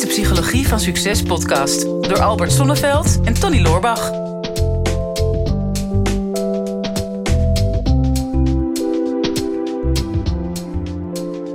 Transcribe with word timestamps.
is 0.00 0.06
de 0.06 0.12
Psychologie 0.22 0.68
van 0.68 0.80
Succes 0.80 1.22
podcast 1.22 1.82
door 1.82 2.20
Albert 2.20 2.52
Sonneveld 2.52 3.20
en 3.24 3.34
Tony 3.34 3.60
Loorbach. 3.60 4.10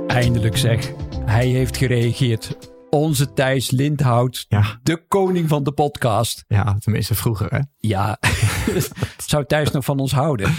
Eindelijk 0.06 0.56
zeg, 0.56 0.92
hij 1.24 1.46
heeft 1.46 1.76
gereageerd. 1.76 2.56
Onze 2.90 3.32
Thijs 3.32 3.70
Lindhout, 3.70 4.46
Ja. 4.48 4.78
de 4.82 5.02
koning 5.08 5.48
van 5.48 5.62
de 5.64 5.72
podcast. 5.72 6.44
Ja, 6.48 6.76
tenminste 6.78 7.14
vroeger 7.14 7.46
hè. 7.50 7.58
Ja, 7.78 8.18
zou 9.26 9.44
Thijs 9.46 9.70
nog 9.70 9.84
van 9.84 9.98
ons 9.98 10.12
houden? 10.12 10.54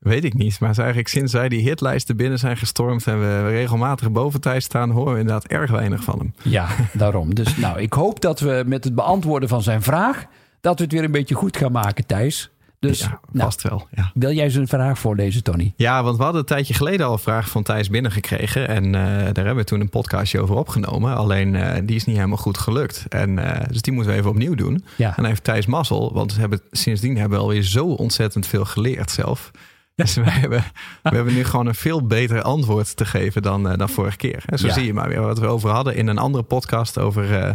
Weet 0.00 0.24
ik 0.24 0.34
niet. 0.34 0.60
Maar 0.60 0.68
het 0.68 0.78
is 0.78 0.84
eigenlijk 0.84 1.14
sinds 1.14 1.32
wij 1.32 1.48
die 1.48 1.60
hitlijsten 1.60 2.16
binnen 2.16 2.38
zijn 2.38 2.56
gestormd 2.56 3.06
en 3.06 3.20
we 3.20 3.48
regelmatig 3.48 4.10
boven 4.10 4.40
Thijs 4.40 4.64
staan, 4.64 4.90
horen 4.90 5.12
we 5.12 5.18
inderdaad 5.18 5.46
erg 5.46 5.70
weinig 5.70 6.04
van 6.04 6.18
hem. 6.18 6.34
Ja, 6.42 6.68
daarom. 6.92 7.34
Dus 7.34 7.56
nou, 7.56 7.80
ik 7.80 7.92
hoop 7.92 8.20
dat 8.20 8.40
we 8.40 8.62
met 8.66 8.84
het 8.84 8.94
beantwoorden 8.94 9.48
van 9.48 9.62
zijn 9.62 9.82
vraag, 9.82 10.24
dat 10.60 10.76
we 10.78 10.84
het 10.84 10.92
weer 10.92 11.04
een 11.04 11.10
beetje 11.10 11.34
goed 11.34 11.56
gaan 11.56 11.72
maken, 11.72 12.06
Thijs. 12.06 12.50
Dus 12.80 13.00
ja, 13.00 13.20
nou, 13.32 13.44
vast 13.44 13.62
wel. 13.62 13.88
Ja. 13.94 14.10
wil 14.14 14.32
jij 14.32 14.50
zijn 14.50 14.68
vraag 14.68 14.98
voorlezen, 14.98 15.42
Tony? 15.42 15.72
ja, 15.76 16.02
want 16.02 16.16
we 16.16 16.22
hadden 16.22 16.40
een 16.40 16.46
tijdje 16.46 16.74
geleden 16.74 17.06
al 17.06 17.12
een 17.12 17.18
vraag 17.18 17.48
van 17.48 17.62
Thijs 17.62 17.90
binnengekregen. 17.90 18.68
En 18.68 18.84
eh, 18.84 18.92
daar 19.32 19.44
hebben 19.44 19.56
we 19.56 19.64
toen 19.64 19.80
een 19.80 19.88
podcastje 19.88 20.40
over 20.40 20.54
opgenomen. 20.54 21.16
Alleen 21.16 21.54
eh, 21.54 21.80
die 21.84 21.96
is 21.96 22.04
niet 22.04 22.16
helemaal 22.16 22.36
goed 22.36 22.58
gelukt. 22.58 23.04
En, 23.08 23.38
eh, 23.38 23.68
dus 23.68 23.82
die 23.82 23.92
moeten 23.92 24.12
we 24.12 24.18
even 24.18 24.30
opnieuw 24.30 24.54
doen. 24.54 24.84
Ja. 24.96 25.08
En 25.08 25.14
dan 25.16 25.24
heeft 25.24 25.44
Thijs 25.44 25.66
mazzel, 25.66 26.12
want 26.12 26.34
we 26.34 26.40
hebben, 26.40 26.60
sindsdien 26.70 27.16
hebben 27.16 27.38
we 27.38 27.44
alweer 27.44 27.62
zo 27.62 27.86
ontzettend 27.86 28.46
veel 28.46 28.64
geleerd 28.64 29.10
zelf. 29.10 29.50
Dus 30.00 30.14
wij 30.14 30.32
hebben, 30.32 30.64
we 31.02 31.14
hebben 31.14 31.34
nu 31.34 31.44
gewoon 31.44 31.66
een 31.66 31.74
veel 31.74 32.06
beter 32.06 32.42
antwoord 32.42 32.96
te 32.96 33.04
geven 33.04 33.42
dan, 33.42 33.68
eh, 33.70 33.78
dan 33.78 33.88
vorige 33.88 34.16
keer. 34.16 34.42
En 34.46 34.58
zo 34.58 34.66
Ja. 34.66 34.72
zie 34.72 34.84
je 34.86 34.94
maar 34.94 35.08
weer 35.08 35.20
wat 35.20 35.38
we 35.38 35.46
over 35.46 35.70
hadden 35.70 35.94
in 35.96 36.06
een 36.06 36.18
andere 36.18 36.44
podcast 36.44 36.98
over 36.98 37.34
eh 37.38 37.54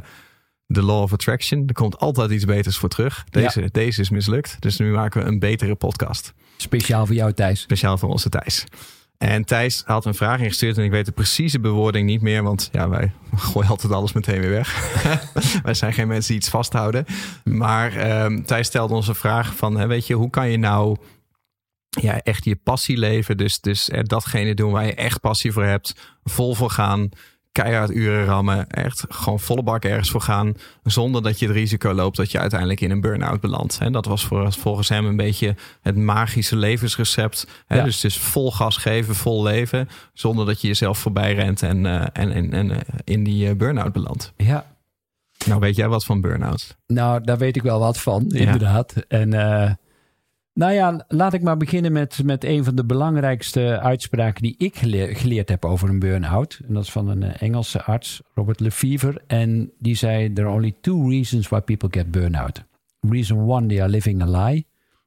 de 0.67 0.81
Law 0.81 1.01
of 1.01 1.13
Attraction. 1.13 1.63
Er 1.67 1.73
komt 1.73 1.97
altijd 1.99 2.31
iets 2.31 2.45
beters 2.45 2.77
voor 2.77 2.89
terug. 2.89 3.23
Deze, 3.29 3.69
deze 3.71 4.01
is 4.01 4.09
mislukt. 4.09 4.55
Dus 4.59 4.77
nu 4.77 4.91
maken 4.91 5.21
we 5.23 5.27
een 5.27 5.39
betere 5.39 5.75
podcast. 5.75 6.33
Speciaal 6.57 7.05
voor 7.05 7.15
jou, 7.15 7.33
Thijs. 7.33 7.61
Speciaal 7.61 7.97
voor 7.97 8.09
onze 8.09 8.29
Thijs. 8.29 8.63
En 9.17 9.43
Thijs 9.45 9.83
had 9.85 10.05
een 10.05 10.13
vraag 10.13 10.39
ingestuurd 10.39 10.77
en 10.77 10.83
ik 10.83 10.91
weet 10.91 11.05
de 11.05 11.11
precieze 11.11 11.59
bewoording 11.59 12.05
niet 12.07 12.21
meer. 12.21 12.43
Want 12.43 12.69
ja, 12.71 12.89
wij 12.89 13.11
gooien 13.35 13.69
altijd 13.69 13.93
alles 13.93 14.13
meteen 14.13 14.39
weer 14.39 14.49
weg. 14.49 14.93
wij 15.63 15.73
zijn 15.73 15.93
geen 15.93 16.07
mensen 16.07 16.27
die 16.27 16.37
iets 16.41 16.49
vasthouden. 16.49 17.05
Maar 17.43 17.95
ehm, 17.95 18.41
Thijs 18.41 18.67
stelde 18.67 18.93
ons 18.93 19.07
een 19.07 19.15
vraag 19.15 19.55
van, 19.55 19.77
hè, 19.77 19.87
weet 19.87 20.07
je, 20.07 20.13
hoe 20.13 20.29
kan 20.29 20.49
je 20.49 20.57
nou 20.57 20.97
ja, 22.01 22.21
echt 22.21 22.45
je 22.45 22.55
passie 22.55 22.97
leven? 22.97 23.37
Dus, 23.37 23.59
dus 23.59 23.89
eh, 23.89 24.03
datgene 24.03 24.53
doen 24.53 24.71
waar 24.71 24.85
je 24.85 24.93
echt 24.93 25.19
passie 25.21 25.51
voor 25.51 25.63
hebt. 25.63 25.95
Vol 26.23 26.55
voor 26.55 26.69
gaan. 26.69 27.09
Keihard 27.51 27.91
uren 27.91 28.25
rammen. 28.25 28.69
Echt 28.69 29.05
gewoon 29.09 29.39
volle 29.39 29.63
bak 29.63 29.83
ergens 29.85 30.09
voor 30.09 30.21
gaan. 30.21 30.53
Zonder 30.83 31.23
dat 31.23 31.39
je 31.39 31.45
het 31.47 31.55
risico 31.55 31.93
loopt 31.93 32.17
dat 32.17 32.31
je 32.31 32.39
uiteindelijk 32.39 32.81
in 32.81 32.91
een 32.91 33.01
burn-out 33.01 33.41
belandt. 33.41 33.77
En 33.81 33.91
dat 33.91 34.05
was 34.05 34.25
voor, 34.25 34.53
volgens 34.53 34.89
hem 34.89 35.05
een 35.05 35.15
beetje 35.15 35.55
het 35.81 35.95
magische 35.97 36.55
levensrecept. 36.55 37.47
Hè? 37.67 37.77
Ja. 37.77 37.83
Dus, 37.83 37.99
dus 37.99 38.17
vol 38.17 38.51
gas 38.51 38.77
geven, 38.77 39.15
vol 39.15 39.43
leven. 39.43 39.89
Zonder 40.13 40.45
dat 40.45 40.61
je 40.61 40.67
jezelf 40.67 40.97
voorbij 40.97 41.33
rent 41.33 41.61
en, 41.63 41.85
eh, 41.85 42.05
en, 42.13 42.31
en, 42.31 42.53
en 42.53 42.71
eh, 42.71 42.77
in 43.03 43.23
die 43.23 43.55
burn-out 43.55 43.93
belandt. 43.93 44.33
Ja, 44.37 44.65
Nou, 45.45 45.59
weet 45.59 45.75
jij 45.75 45.87
wat 45.87 46.05
van 46.05 46.21
burn-out? 46.21 46.75
Nou, 46.87 47.23
daar 47.23 47.37
weet 47.37 47.55
ik 47.55 47.61
wel 47.61 47.79
wat 47.79 47.99
van, 47.99 48.25
Ja. 48.27 48.39
inderdaad. 48.39 48.93
En 49.07 49.33
nou 50.55 50.73
ja, 50.73 51.05
laat 51.07 51.33
ik 51.33 51.41
maar 51.41 51.57
beginnen 51.57 51.91
met, 51.91 52.23
met 52.23 52.43
een 52.43 52.63
van 52.63 52.75
de 52.75 52.85
belangrijkste 52.85 53.79
uitspraken 53.79 54.41
die 54.41 54.55
ik 54.57 54.75
gele- 54.75 55.15
geleerd 55.15 55.49
heb 55.49 55.65
over 55.65 55.89
een 55.89 55.99
burn-out. 55.99 56.59
En 56.67 56.73
dat 56.73 56.83
is 56.83 56.91
van 56.91 57.07
een 57.07 57.23
eh, 57.23 57.41
Engelse 57.41 57.83
arts, 57.83 58.21
Robert 58.33 58.59
Lefevre. 58.59 59.21
En 59.27 59.71
die 59.79 59.95
zei: 59.95 60.33
There 60.33 60.47
are 60.47 60.55
only 60.55 60.75
two 60.81 61.09
reasons 61.09 61.49
why 61.49 61.59
people 61.59 61.87
get 61.91 62.11
burn-out. 62.11 62.63
Reason 62.99 63.37
one, 63.37 63.67
they 63.67 63.81
are 63.81 63.89
living 63.89 64.21
a 64.21 64.45
lie. 64.45 64.65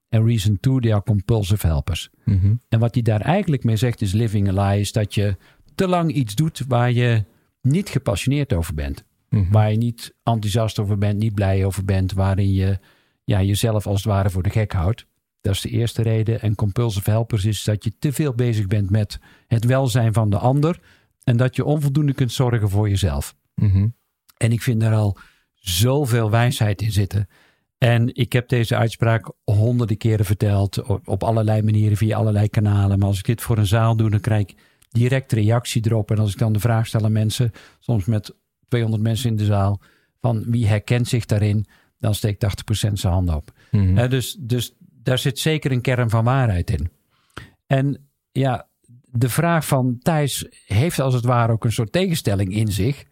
En 0.08 0.24
reason 0.24 0.58
two, 0.60 0.80
they 0.80 0.92
are 0.92 1.02
compulsive 1.02 1.66
helpers. 1.66 2.10
Mhm. 2.24 2.54
En 2.68 2.78
wat 2.78 2.94
hij 2.94 3.02
daar 3.02 3.20
eigenlijk 3.20 3.64
mee 3.64 3.76
zegt 3.76 4.00
is 4.00 4.12
living 4.12 4.48
a 4.48 4.68
lie, 4.68 4.80
is 4.80 4.92
dat 4.92 5.14
je 5.14 5.36
te 5.74 5.88
lang 5.88 6.12
iets 6.12 6.34
doet 6.34 6.64
waar 6.68 6.92
je 6.92 7.24
niet 7.62 7.88
gepassioneerd 7.88 8.52
over 8.52 8.74
bent. 8.74 9.04
Mhm. 9.28 9.50
Waar 9.52 9.70
je 9.70 9.76
niet 9.76 10.14
enthousiast 10.22 10.78
over 10.78 10.98
bent, 10.98 11.18
niet 11.18 11.34
blij 11.34 11.64
over 11.64 11.84
bent, 11.84 12.12
waarin 12.12 12.52
je 12.52 12.78
ja, 13.24 13.42
jezelf 13.42 13.86
als 13.86 13.96
het 14.02 14.12
ware 14.12 14.30
voor 14.30 14.42
de 14.42 14.50
gek 14.50 14.72
houdt. 14.72 15.06
Dat 15.40 15.54
is 15.54 15.60
de 15.60 15.68
eerste 15.68 16.02
reden. 16.02 16.40
En 16.40 16.54
compulsive 16.54 17.10
helpers 17.10 17.44
is 17.44 17.64
dat 17.64 17.84
je 17.84 17.92
te 17.98 18.12
veel 18.12 18.34
bezig 18.34 18.66
bent 18.66 18.90
met 18.90 19.18
het 19.46 19.64
welzijn 19.64 20.12
van 20.12 20.30
de 20.30 20.38
ander 20.38 20.80
en 21.24 21.36
dat 21.36 21.56
je 21.56 21.64
onvoldoende 21.64 22.14
kunt 22.14 22.32
zorgen 22.32 22.70
voor 22.70 22.88
jezelf. 22.88 23.34
Mhm. 23.54 23.88
En 24.36 24.52
ik 24.52 24.62
vind 24.62 24.80
daar 24.80 24.94
al 24.94 25.18
zoveel 25.54 26.30
wijsheid 26.30 26.82
in 26.82 26.92
zitten. 26.92 27.28
En 27.78 28.14
ik 28.14 28.32
heb 28.32 28.48
deze 28.48 28.76
uitspraak 28.76 29.32
honderden 29.44 29.96
keren 29.96 30.24
verteld. 30.24 30.82
Op, 31.04 31.22
allerlei 31.22 31.62
manieren, 31.62 31.96
via 31.96 32.16
allerlei 32.16 32.48
kanalen. 32.48 32.98
Maar 32.98 33.08
als 33.08 33.18
ik 33.18 33.24
dit 33.24 33.40
voor 33.40 33.58
een 33.58 33.66
zaal 33.66 33.96
doe, 33.96 34.10
dan 34.10 34.20
krijg 34.20 34.40
ik 34.40 34.54
direct 34.90 35.32
reactie 35.32 35.86
erop. 35.86 36.10
En 36.10 36.18
als 36.18 36.32
ik 36.32 36.38
dan 36.38 36.52
de 36.52 36.60
vraag 36.60 36.86
stel 36.86 37.04
aan 37.04 37.12
mensen, 37.12 37.52
soms 37.78 38.04
met 38.04 38.34
200 38.68 39.02
mensen 39.02 39.30
in 39.30 39.36
de 39.36 39.44
zaal. 39.44 39.80
Van 40.20 40.44
wie 40.46 40.66
herkent 40.66 41.08
zich 41.08 41.26
daarin? 41.26 41.66
Dan 41.98 42.14
steekt 42.14 42.40
80% 42.40 42.98
zijn 42.98 43.12
hand 43.12 43.34
op. 43.34 43.52
Mhm. 43.70 44.08
Dus, 44.08 44.36
dus 44.40 44.74
daar 45.08 45.18
zit 45.18 45.38
zeker 45.38 45.72
een 45.72 45.80
kern 45.80 46.10
van 46.10 46.24
waarheid 46.24 46.70
in. 46.70 46.90
En 47.66 48.08
ja, 48.32 48.68
de 49.04 49.28
vraag 49.28 49.66
van 49.66 49.98
Thijs 50.02 50.46
heeft 50.66 50.98
als 50.98 51.14
het 51.14 51.24
ware 51.24 51.52
ook 51.52 51.64
een 51.64 51.72
soort 51.72 51.92
tegenstelling 51.92 52.54
in 52.54 52.72
zich. 52.72 53.04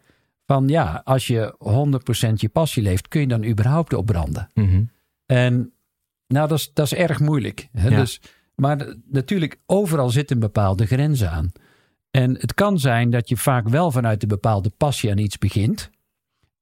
Van 0.45 0.67
ja, 0.67 1.01
als 1.03 1.27
je 1.27 1.55
100% 2.29 2.33
je 2.33 2.49
passie 2.49 2.83
leeft, 2.83 3.07
kun 3.07 3.21
je 3.21 3.27
dan 3.27 3.45
überhaupt 3.45 3.93
opbranden? 3.93 4.49
Mhm. 4.53 4.83
En 5.25 5.73
nou, 6.27 6.47
dat 6.47 6.57
is, 6.57 6.73
dat 6.73 6.85
is 6.85 6.93
erg 6.93 7.19
moeilijk. 7.19 7.69
Hè? 7.71 7.89
Ja. 7.89 7.99
Dus, 7.99 8.21
maar 8.55 8.95
natuurlijk, 9.09 9.59
overal 9.65 10.09
zit 10.09 10.31
een 10.31 10.39
bepaalde 10.39 10.85
grens 10.85 11.23
aan. 11.23 11.51
En 12.11 12.33
het 12.33 12.53
kan 12.53 12.79
zijn 12.79 13.09
dat 13.09 13.29
je 13.29 13.37
vaak 13.37 13.67
wel 13.69 13.91
vanuit 13.91 14.21
een 14.21 14.27
bepaalde 14.27 14.69
passie 14.69 15.11
aan 15.11 15.17
iets 15.17 15.37
begint. 15.37 15.89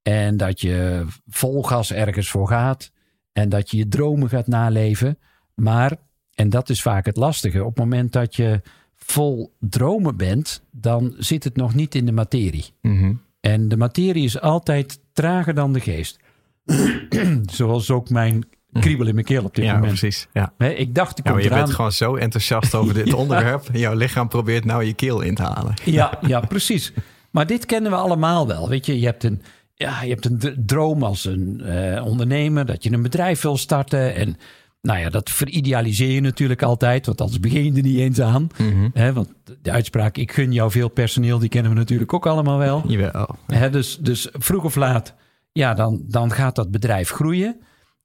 En 0.02 0.36
dat 0.36 0.60
je 0.60 1.06
vol 1.26 1.62
gas 1.62 1.92
ergens 1.92 2.30
voor 2.30 2.48
gaat. 2.48 2.92
En 3.36 3.48
dat 3.48 3.70
je 3.70 3.76
je 3.76 3.88
dromen 3.88 4.28
gaat 4.28 4.46
naleven. 4.46 5.18
Maar, 5.54 5.92
en 6.34 6.48
dat 6.50 6.68
is 6.68 6.82
vaak 6.82 7.06
het 7.06 7.16
lastige, 7.16 7.60
op 7.64 7.68
het 7.68 7.78
moment 7.78 8.12
dat 8.12 8.36
je 8.36 8.60
vol 8.94 9.52
dromen 9.60 10.16
bent, 10.16 10.62
dan 10.70 11.14
zit 11.18 11.44
het 11.44 11.56
nog 11.56 11.74
niet 11.74 11.94
in 11.94 12.06
de 12.06 12.12
materie. 12.12 12.64
Mhm. 12.82 13.12
En 13.40 13.68
de 13.68 13.76
materie 13.76 14.24
is 14.24 14.40
altijd 14.40 15.00
trager 15.12 15.54
dan 15.54 15.72
de 15.72 15.80
geest. 15.80 16.18
Zoals 17.58 17.90
ook 17.90 18.10
mijn 18.10 18.44
kriebel 18.72 19.06
in 19.06 19.14
mijn 19.14 19.26
keel 19.26 19.44
op 19.44 19.54
dit 19.54 19.64
Ja, 19.64 19.72
moment. 19.74 19.88
precies. 19.98 20.28
Ja. 20.32 20.52
Hè, 20.58 20.68
ik 20.70 20.94
dacht, 20.94 21.18
ik 21.18 21.24
Ja, 21.24 21.30
kom 21.30 21.40
je 21.40 21.46
eraan. 21.46 21.58
bent 21.58 21.74
gewoon 21.74 21.92
zo 21.92 22.16
enthousiast 22.16 22.74
over 22.74 22.94
dit 23.04 23.06
Ja. 23.08 23.14
onderwerp. 23.14 23.68
Jouw 23.72 23.94
lichaam 23.94 24.28
probeert 24.28 24.64
nou 24.64 24.84
je 24.84 24.94
keel 24.94 25.20
in 25.20 25.34
te 25.34 25.42
halen. 25.42 25.74
Ja, 25.84 26.18
ja, 26.26 26.40
precies. 26.40 26.92
Maar 27.30 27.46
dit 27.46 27.66
kennen 27.66 27.90
we 27.90 27.96
allemaal 27.96 28.46
wel. 28.46 28.68
Weet 28.68 28.86
je, 28.86 29.00
je 29.00 29.06
hebt 29.06 29.24
een, 29.24 29.42
ja, 29.76 30.02
je 30.02 30.08
hebt 30.08 30.24
een 30.24 30.62
droom 30.66 31.02
als 31.02 31.24
een 31.24 31.60
eh, 31.60 32.06
ondernemer 32.06 32.66
dat 32.66 32.82
je 32.82 32.92
een 32.92 33.02
bedrijf 33.02 33.40
wil 33.40 33.56
starten. 33.56 34.14
En 34.14 34.36
nou 34.82 34.98
ja, 34.98 35.10
dat 35.10 35.30
veridealiseer 35.30 36.10
je 36.10 36.20
natuurlijk 36.20 36.62
altijd, 36.62 37.06
want 37.06 37.20
anders 37.20 37.40
begin 37.40 37.64
je 37.64 37.72
er 37.72 37.82
niet 37.82 37.98
eens 37.98 38.20
aan. 38.20 38.48
Hè, 38.92 39.12
want 39.12 39.32
de 39.62 39.70
uitspraak, 39.70 40.16
ik 40.16 40.32
gun 40.32 40.52
jou 40.52 40.70
veel 40.70 40.88
personeel, 40.88 41.38
die 41.38 41.48
kennen 41.48 41.72
we 41.72 41.78
natuurlijk 41.78 42.12
ook 42.12 42.26
allemaal 42.26 42.58
wel. 42.58 42.82
Jawel. 42.86 43.36
Hè, 43.46 43.70
dus, 43.70 43.98
dus 43.98 44.28
vroeg 44.32 44.64
of 44.64 44.74
laat, 44.74 45.14
ja, 45.52 45.74
dan, 45.74 46.04
dan 46.08 46.30
gaat 46.30 46.54
dat 46.54 46.70
bedrijf 46.70 47.10
groeien. 47.10 47.60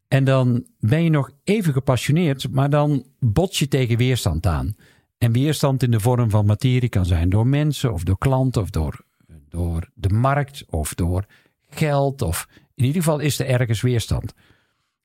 En 0.07 0.23
dan 0.23 0.65
ben 0.79 1.03
je 1.03 1.09
nog 1.09 1.31
even 1.43 1.73
gepassioneerd, 1.73 2.51
maar 2.51 2.69
dan 2.69 3.05
bots 3.19 3.59
je 3.59 3.67
tegen 3.67 3.97
weerstand 3.97 4.45
aan. 4.45 4.75
En 5.17 5.31
weerstand 5.31 5.83
in 5.83 5.91
de 5.91 5.99
vorm 5.99 6.29
van 6.29 6.45
materie 6.45 6.89
kan 6.89 7.05
zijn 7.05 7.29
door 7.29 7.47
mensen 7.47 7.93
of 7.93 8.03
door 8.03 8.17
klanten 8.17 8.61
of 8.61 8.69
door, 8.69 9.05
door 9.49 9.89
de 9.93 10.09
markt 10.09 10.65
of 10.69 10.93
door 10.93 11.25
geld. 11.75 12.21
Of 12.21 12.47
in 12.75 12.85
ieder 12.85 13.01
geval 13.01 13.19
is 13.19 13.39
er 13.39 13.47
ergens 13.47 13.81
weerstand. 13.81 14.33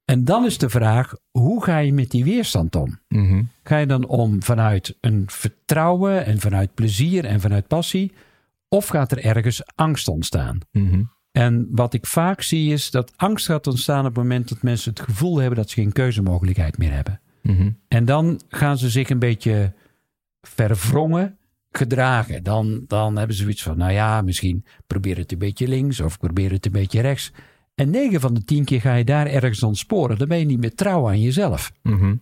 En 0.05 0.25
dan 0.25 0.45
is 0.45 0.59
de 0.59 0.69
vraag, 0.69 1.15
hoe 1.31 1.65
ga 1.65 1.79
je 1.79 1.93
met 1.93 2.11
die 2.11 2.25
weerstand 2.25 2.77
om? 2.77 2.99
Mhm. 3.09 3.43
Ga 3.63 3.77
je 3.77 3.87
dan 3.87 4.07
om 4.07 4.43
vanuit 4.43 4.97
een 5.01 5.25
vertrouwen 5.27 6.25
en 6.25 6.41
vanuit 6.41 6.75
plezier 6.75 7.25
en 7.25 7.41
vanuit 7.41 7.67
passie? 7.67 8.13
Of 8.69 8.87
gaat 8.87 9.13
er 9.13 9.25
ergens 9.25 9.63
angst 9.75 10.09
ontstaan? 10.09 10.59
Mhm. 10.73 11.03
En 11.33 11.69
wat 11.71 11.95
ik 11.95 12.07
vaak 12.07 12.43
zie 12.43 12.73
is 12.73 12.91
dat 12.91 13.13
angst 13.17 13.47
gaat 13.47 13.67
ontstaan 13.67 13.99
op 13.99 14.05
het 14.05 14.17
moment 14.17 14.49
dat 14.49 14.63
mensen 14.63 14.91
het 14.91 15.01
gevoel 15.01 15.39
hebben 15.39 15.59
dat 15.59 15.71
ze 15.71 15.81
geen 15.81 15.93
keuzemogelijkheid 15.93 16.79
meer 16.79 16.93
hebben. 16.93 17.21
Mhm. 17.43 17.71
En 17.89 18.05
dan 18.05 18.41
gaan 18.49 18.79
ze 18.79 18.91
zich 18.91 19.11
een 19.11 19.19
beetje 19.19 19.73
verwrongen 20.41 21.39
gedragen. 21.77 22.43
Dan, 22.43 22.85
dan 22.87 23.17
hebben 23.17 23.37
ze 23.37 23.43
zoiets 23.43 23.63
van, 23.63 23.79
nou 23.79 23.93
ja, 23.93 24.23
misschien 24.23 24.65
probeer 24.87 25.17
het 25.17 25.33
een 25.33 25.39
beetje 25.39 25.69
links 25.69 26.01
of 26.01 26.19
probeer 26.19 26.51
het 26.51 26.67
een 26.67 26.73
beetje 26.73 27.01
rechts. 27.01 27.33
En 27.75 27.91
9 27.91 28.21
van 28.21 28.35
de 28.35 28.45
10 28.45 28.65
keer 28.65 28.81
ga 28.81 28.95
je 28.95 29.05
daar 29.05 29.27
ergens 29.27 29.63
ontsporen. 29.63 30.19
Dan 30.19 30.29
ben 30.29 30.39
je 30.39 30.45
niet 30.45 30.61
meer 30.61 30.75
trouw 30.75 31.09
aan 31.09 31.21
jezelf. 31.21 31.73
Mhm. 31.83 32.15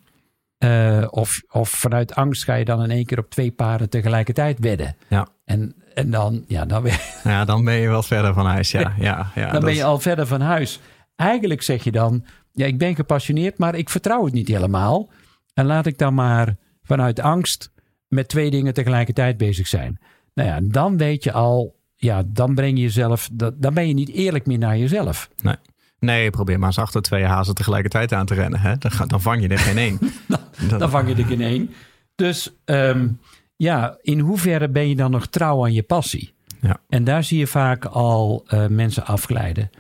Eh, 0.58 1.06
of, 1.10 1.42
of 1.50 1.68
vanuit 1.68 2.14
angst 2.14 2.44
ga 2.44 2.54
je 2.54 2.64
dan 2.64 2.82
in 2.82 2.90
één 2.90 3.04
keer 3.04 3.18
op 3.18 3.30
twee 3.30 3.50
paarden 3.50 3.90
tegelijkertijd 3.90 4.58
wedden. 4.58 4.96
Ja. 5.08 5.28
En, 5.44 5.74
en 5.94 6.10
dan, 6.10 6.44
ja, 6.46 6.64
dan, 6.64 6.82
ben, 6.82 6.98
Ja, 7.24 7.44
dan 7.44 7.64
ben 7.64 7.74
je 7.74 7.88
wel 7.88 8.02
verder 8.02 8.34
van 8.34 8.46
huis. 8.46 8.70
Ja, 8.70 8.92
ja, 8.98 9.30
ja, 9.34 9.50
dan 9.50 9.64
ben 9.64 9.74
je 9.74 9.84
al 9.84 9.98
verder 9.98 10.26
van 10.26 10.40
huis. 10.40 10.80
Eigenlijk 11.16 11.62
zeg 11.62 11.84
je 11.84 11.92
dan, 11.92 12.24
ja, 12.52 12.66
ik 12.66 12.78
ben 12.78 12.94
gepassioneerd, 12.94 13.58
maar 13.58 13.74
ik 13.74 13.90
vertrouw 13.90 14.24
het 14.24 14.34
niet 14.34 14.48
helemaal. 14.48 15.10
En 15.54 15.66
laat 15.66 15.86
ik 15.86 15.98
dan 15.98 16.14
maar 16.14 16.56
vanuit 16.82 17.20
angst 17.20 17.72
met 18.14 18.28
twee 18.28 18.50
dingen 18.50 18.74
tegelijkertijd 18.74 19.36
bezig 19.36 19.66
zijn. 19.66 19.98
Nou 20.34 20.48
ja, 20.48 20.58
dan 20.62 20.96
weet 20.96 21.24
je 21.24 21.32
al, 21.32 21.74
ja, 21.96 22.22
dan 22.26 22.54
breng 22.54 22.76
je 22.76 22.82
jezelf, 22.82 23.28
dat- 23.32 23.62
dan 23.62 23.74
ben 23.74 23.88
je 23.88 23.94
niet 23.94 24.10
eerlijk 24.10 24.46
meer 24.46 24.58
naar 24.58 24.78
jezelf. 24.78 25.28
Nee. 25.42 25.56
Nee, 25.98 26.30
probeer 26.30 26.58
maar 26.58 26.68
eens 26.68 26.78
achter 26.78 27.02
twee 27.02 27.24
hazen 27.24 27.54
tegelijkertijd 27.54 28.12
aan 28.12 28.26
te 28.26 28.34
rennen. 28.34 28.60
Hè? 28.60 28.76
Dan, 28.78 28.90
ga- 28.90 29.06
dan 29.06 29.20
vang 29.22 29.42
je 29.42 29.48
er 29.48 29.58
geen 29.58 29.78
één. 29.78 29.98
Dan 30.78 30.90
vang 30.90 31.08
je 31.16 31.22
er 31.22 31.30
in 31.30 31.40
één. 31.40 31.70
Dus 32.14 32.50
ehm, 32.64 33.08
ja, 33.56 33.98
in 34.02 34.18
hoeverre 34.18 34.68
ben 34.68 34.88
je 34.88 34.96
dan 34.96 35.10
nog 35.10 35.26
trouw 35.26 35.64
aan 35.64 35.72
je 35.72 35.82
passie? 35.82 36.32
Ja. 36.60 36.76
En 36.88 37.04
daar 37.04 37.24
zie 37.24 37.38
je 37.38 37.46
vaak 37.46 37.84
al 37.84 38.44
eh, 38.46 38.66
mensen 38.66 39.06
afglijden. 39.06 39.70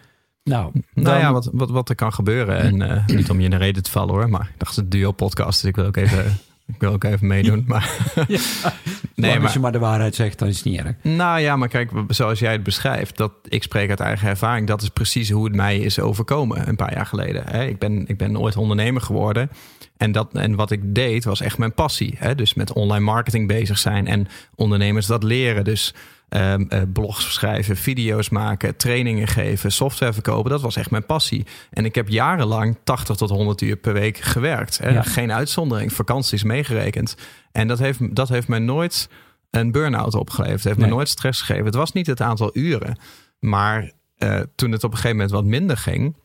Nou, 0.44 0.72
Nou 0.94 1.18
ja, 1.18 1.32
wat, 1.32 1.50
wat, 1.52 1.70
wat 1.70 1.88
er 1.88 1.94
kan 1.94 2.12
gebeuren. 2.12 2.58
En 2.58 2.82
eh, 2.82 3.06
niet 3.06 3.30
om 3.30 3.38
je 3.38 3.44
in 3.44 3.50
de 3.50 3.56
reden 3.56 3.82
te 3.82 3.90
vallen 3.90 4.14
hoor. 4.14 4.28
Maar 4.30 4.48
ik 4.52 4.58
dacht 4.58 4.76
het 4.76 4.90
duo 4.90 5.12
podcast. 5.12 5.60
Dus 5.60 5.70
ik 5.70 5.76
wil 5.76 5.84
ook 5.86 5.96
even, 5.96 6.24
ik 6.66 6.74
wil 6.78 6.92
ook 6.92 7.04
even 7.04 7.26
meedoen. 7.26 7.64
Maar, 7.66 8.14
Ja. 8.26 8.40
nee, 9.14 9.38
maar, 9.38 9.52
je 9.52 9.58
maar 9.58 9.72
de 9.72 9.78
waarheid 9.78 10.14
zegt, 10.14 10.38
dan 10.38 10.48
is 10.48 10.56
het 10.56 10.64
niet 10.64 10.78
erg. 10.80 10.94
nou 11.02 11.40
ja, 11.40 11.56
maar 11.56 11.68
kijk, 11.68 11.90
zoals 12.08 12.38
jij 12.38 12.52
het 12.52 12.62
beschrijft. 12.62 13.16
Dat, 13.16 13.32
ik 13.48 13.62
spreek 13.62 13.90
uit 13.90 14.00
eigen 14.00 14.28
ervaring. 14.28 14.66
Dat 14.66 14.82
is 14.82 14.88
precies 14.88 15.30
hoe 15.30 15.44
het 15.44 15.54
mij 15.54 15.78
is 15.78 15.98
overkomen 15.98 16.68
een 16.68 16.76
paar 16.76 16.94
jaar 16.94 17.06
geleden. 17.06 17.42
Hè? 17.46 17.64
Ik, 17.66 17.78
ben, 17.78 18.04
ik 18.06 18.18
ben 18.18 18.38
ooit 18.38 18.56
ondernemer 18.56 19.02
geworden. 19.02 19.50
En, 19.96 20.12
dat, 20.12 20.28
en 20.32 20.54
wat 20.54 20.70
ik 20.70 20.94
deed 20.94 21.24
was 21.24 21.40
echt 21.40 21.58
mijn 21.58 21.74
passie. 21.74 22.14
Hè? 22.18 22.34
Dus 22.34 22.54
met 22.54 22.72
online 22.72 23.04
marketing 23.04 23.48
bezig 23.48 23.78
zijn 23.78 24.06
en 24.06 24.28
ondernemers 24.54 25.06
dat 25.06 25.22
leren. 25.22 25.64
Dus 25.64 25.94
ehm, 26.28 26.64
eh, 26.68 26.82
blogs 26.92 27.32
schrijven, 27.32 27.76
video's 27.76 28.28
maken, 28.28 28.76
trainingen 28.76 29.26
geven, 29.28 29.72
software 29.72 30.12
verkopen. 30.12 30.50
Dat 30.50 30.60
was 30.60 30.76
echt 30.76 30.90
mijn 30.90 31.06
passie. 31.06 31.46
En 31.70 31.84
ik 31.84 31.94
heb 31.94 32.08
jarenlang 32.08 32.76
80 32.84 33.16
tot 33.16 33.30
100 33.30 33.60
uur 33.60 33.76
per 33.76 33.92
week 33.92 34.18
gewerkt. 34.18 34.78
Hè? 34.78 34.88
Ja. 34.90 35.02
Geen 35.02 35.32
uitzondering, 35.32 35.92
vakanties 35.92 36.42
meegerekend. 36.42 37.16
En 37.52 37.68
dat 37.68 37.78
heeft, 37.78 38.14
dat 38.16 38.28
heeft 38.28 38.48
mij 38.48 38.58
nooit 38.58 39.08
een 39.50 39.72
burn-out 39.72 40.14
opgeleverd. 40.14 40.56
Het 40.58 40.64
heeft 40.64 40.78
Nee. 40.78 40.88
me 40.88 40.94
nooit 40.94 41.08
stress 41.08 41.40
gegeven. 41.40 41.64
Het 41.64 41.74
was 41.74 41.92
niet 41.92 42.06
het 42.06 42.20
aantal 42.20 42.50
uren. 42.52 42.98
Maar 43.38 43.92
eh, 44.16 44.40
toen 44.54 44.72
het 44.72 44.84
op 44.84 44.90
een 44.90 44.96
gegeven 44.96 45.16
moment 45.16 45.34
wat 45.34 45.44
minder 45.44 45.76
ging... 45.76 46.16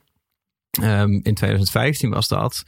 ehm, 0.82 1.12
in 1.24 1.34
2015 1.34 2.10
was 2.10 2.28
dat 2.28 2.64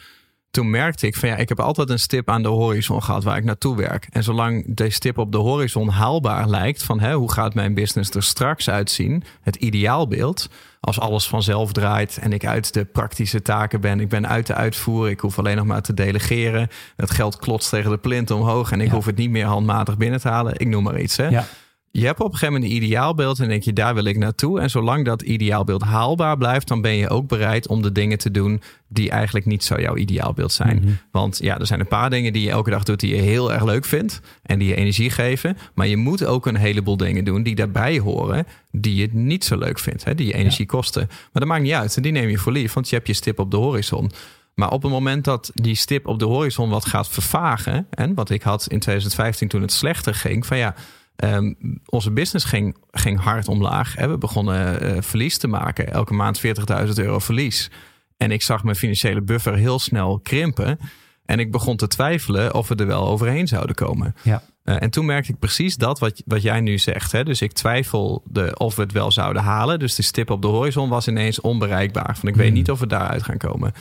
toen 0.51 0.69
merkte 0.69 1.07
ik 1.07 1.15
van 1.15 1.29
ja, 1.29 1.35
ik 1.35 1.49
heb 1.49 1.59
altijd 1.59 1.89
een 1.89 1.99
stip 1.99 2.29
aan 2.29 2.41
de 2.43 2.47
horizon 2.49 3.03
gehad 3.03 3.23
waar 3.23 3.37
ik 3.37 3.43
naartoe 3.43 3.75
werk. 3.75 4.07
En 4.09 4.23
zolang 4.23 4.75
die 4.75 4.89
stip 4.89 5.17
op 5.17 5.31
de 5.31 5.37
horizon 5.37 5.89
haalbaar 5.89 6.47
lijkt 6.47 6.83
van 6.83 6.99
hè, 6.99 7.13
hoe 7.13 7.31
gaat 7.31 7.53
mijn 7.53 7.73
business 7.73 8.09
er 8.11 8.23
straks 8.23 8.69
uitzien, 8.69 9.23
het 9.41 9.55
ideaalbeeld, 9.55 10.49
als 10.79 10.99
alles 10.99 11.27
vanzelf 11.27 11.71
draait 11.71 12.17
en 12.21 12.33
ik 12.33 12.45
uit 12.45 12.73
de 12.73 12.85
praktische 12.85 13.41
taken 13.41 13.81
ben, 13.81 13.99
ik 13.99 14.09
ben 14.09 14.27
uit 14.27 14.47
de 14.47 14.53
uitvoer, 14.53 15.09
ik 15.09 15.19
hoef 15.19 15.39
alleen 15.39 15.55
nog 15.57 15.65
maar 15.65 15.81
te 15.81 15.93
delegeren, 15.93 16.67
het 16.95 17.11
geld 17.11 17.37
klotst 17.37 17.69
tegen 17.69 17.91
de 17.91 17.97
plint 17.97 18.31
omhoog 18.31 18.71
en 18.71 18.81
ik 18.81 18.87
Ja. 18.87 18.93
hoef 18.93 19.05
het 19.05 19.15
niet 19.17 19.29
meer 19.29 19.45
handmatig 19.45 19.97
binnen 19.97 20.19
te 20.19 20.27
halen, 20.29 20.53
ik 20.57 20.67
noem 20.67 20.83
maar 20.83 20.99
iets. 20.99 21.17
Hè. 21.17 21.27
Ja. 21.27 21.45
Je 21.93 22.05
hebt 22.05 22.19
op 22.19 22.25
een 22.25 22.33
gegeven 22.33 22.53
moment 22.53 22.71
een 22.71 22.77
ideaalbeeld 22.77 23.39
en 23.39 23.47
denk 23.47 23.63
je, 23.63 23.73
daar 23.73 23.93
wil 23.93 24.03
ik 24.03 24.17
naartoe. 24.17 24.59
En 24.59 24.69
zolang 24.69 25.05
dat 25.05 25.21
ideaalbeeld 25.21 25.81
haalbaar 25.81 26.37
blijft, 26.37 26.67
dan 26.67 26.81
ben 26.81 26.95
je 26.95 27.09
ook 27.09 27.27
bereid 27.27 27.67
om 27.67 27.81
de 27.81 27.91
dingen 27.91 28.17
te 28.17 28.31
doen 28.31 28.61
die 28.87 29.09
eigenlijk 29.09 29.45
niet 29.45 29.63
zo 29.63 29.79
jouw 29.79 29.95
ideaalbeeld 29.95 30.51
zijn. 30.51 30.77
Mhm. 30.77 30.91
Want 31.11 31.39
ja, 31.41 31.59
er 31.59 31.67
zijn 31.67 31.79
een 31.79 31.87
paar 31.87 32.09
dingen 32.09 32.33
die 32.33 32.43
je 32.43 32.49
elke 32.49 32.69
dag 32.69 32.83
doet 32.83 32.99
die 32.99 33.15
je 33.15 33.21
heel 33.21 33.53
erg 33.53 33.63
leuk 33.63 33.85
vindt 33.85 34.21
en 34.43 34.59
die 34.59 34.67
je 34.67 34.75
energie 34.75 35.09
geven. 35.09 35.57
Maar 35.73 35.87
je 35.87 35.97
moet 35.97 36.25
ook 36.25 36.45
een 36.45 36.55
heleboel 36.55 36.97
dingen 36.97 37.23
doen 37.23 37.43
die 37.43 37.55
daarbij 37.55 37.99
horen, 37.99 38.47
die 38.71 38.95
je 38.95 39.09
niet 39.11 39.43
zo 39.43 39.57
leuk 39.57 39.79
vindt, 39.79 40.03
hè, 40.03 40.15
die 40.15 40.27
je 40.27 40.33
energie 40.33 40.65
kosten. 40.65 41.05
Maar 41.07 41.29
dat 41.31 41.45
maakt 41.45 41.63
niet 41.63 41.73
uit 41.73 41.95
en 41.95 42.01
die 42.01 42.11
neem 42.11 42.29
je 42.29 42.37
voor 42.37 42.51
lief, 42.51 42.73
want 42.73 42.89
je 42.89 42.95
hebt 42.95 43.07
je 43.07 43.13
stip 43.13 43.39
op 43.39 43.51
de 43.51 43.57
horizon. 43.57 44.11
Maar 44.53 44.71
op 44.71 44.81
het 44.81 44.91
moment 44.91 45.23
dat 45.23 45.51
die 45.53 45.75
stip 45.75 46.07
op 46.07 46.19
de 46.19 46.25
horizon 46.25 46.69
wat 46.69 46.85
gaat 46.85 47.09
vervagen, 47.09 47.87
en 47.89 48.13
wat 48.13 48.29
ik 48.29 48.41
had 48.41 48.61
in 48.61 48.79
2015 48.79 49.47
toen 49.47 49.61
het 49.61 49.71
slechter 49.71 50.15
ging, 50.15 50.45
van 50.45 50.57
ja, 50.57 50.75
Ehm, 51.21 51.53
onze 51.85 52.11
business 52.11 52.45
ging, 52.45 52.75
ging 52.91 53.19
hard 53.19 53.47
omlaag. 53.47 53.95
Hè. 53.95 54.07
We 54.07 54.17
begonnen 54.17 54.81
eh, 54.81 55.01
verlies 55.01 55.37
te 55.37 55.47
maken. 55.47 55.91
Elke 55.93 56.13
maand 56.13 56.39
40.000 56.39 56.93
euro 56.95 57.19
verlies. 57.19 57.69
En 58.17 58.31
ik 58.31 58.41
zag 58.41 58.63
mijn 58.63 58.75
financiële 58.75 59.21
buffer 59.21 59.55
heel 59.55 59.79
snel 59.79 60.19
krimpen. 60.19 60.79
En 61.25 61.39
ik 61.39 61.51
begon 61.51 61.75
te 61.75 61.87
twijfelen 61.87 62.53
of 62.53 62.67
we 62.67 62.75
er 62.75 62.87
wel 62.87 63.07
overheen 63.07 63.47
zouden 63.47 63.75
komen. 63.75 64.15
Ja. 64.23 64.43
Eh, 64.63 64.81
en 64.81 64.89
toen 64.89 65.05
merkte 65.05 65.31
ik 65.31 65.39
precies 65.39 65.75
dat 65.75 65.99
wat, 65.99 66.21
wat 66.25 66.41
jij 66.41 66.61
nu 66.61 66.77
zegt. 66.77 67.11
Hè? 67.11 67.23
Dus 67.23 67.41
ik 67.41 67.51
twijfelde 67.51 68.55
of 68.57 68.75
we 68.75 68.81
het 68.81 68.91
wel 68.91 69.11
zouden 69.11 69.41
halen. 69.41 69.79
Dus 69.79 69.95
de 69.95 70.01
stip 70.01 70.29
op 70.29 70.41
de 70.41 70.47
horizon 70.47 70.89
was 70.89 71.07
ineens 71.07 71.41
onbereikbaar. 71.41 72.17
Van 72.17 72.29
ik 72.29 72.35
weet 72.35 72.47
Hmm. 72.47 72.55
niet 72.55 72.71
of 72.71 72.79
we 72.79 72.87
daaruit 72.87 73.23
gaan 73.23 73.37
komen. 73.37 73.73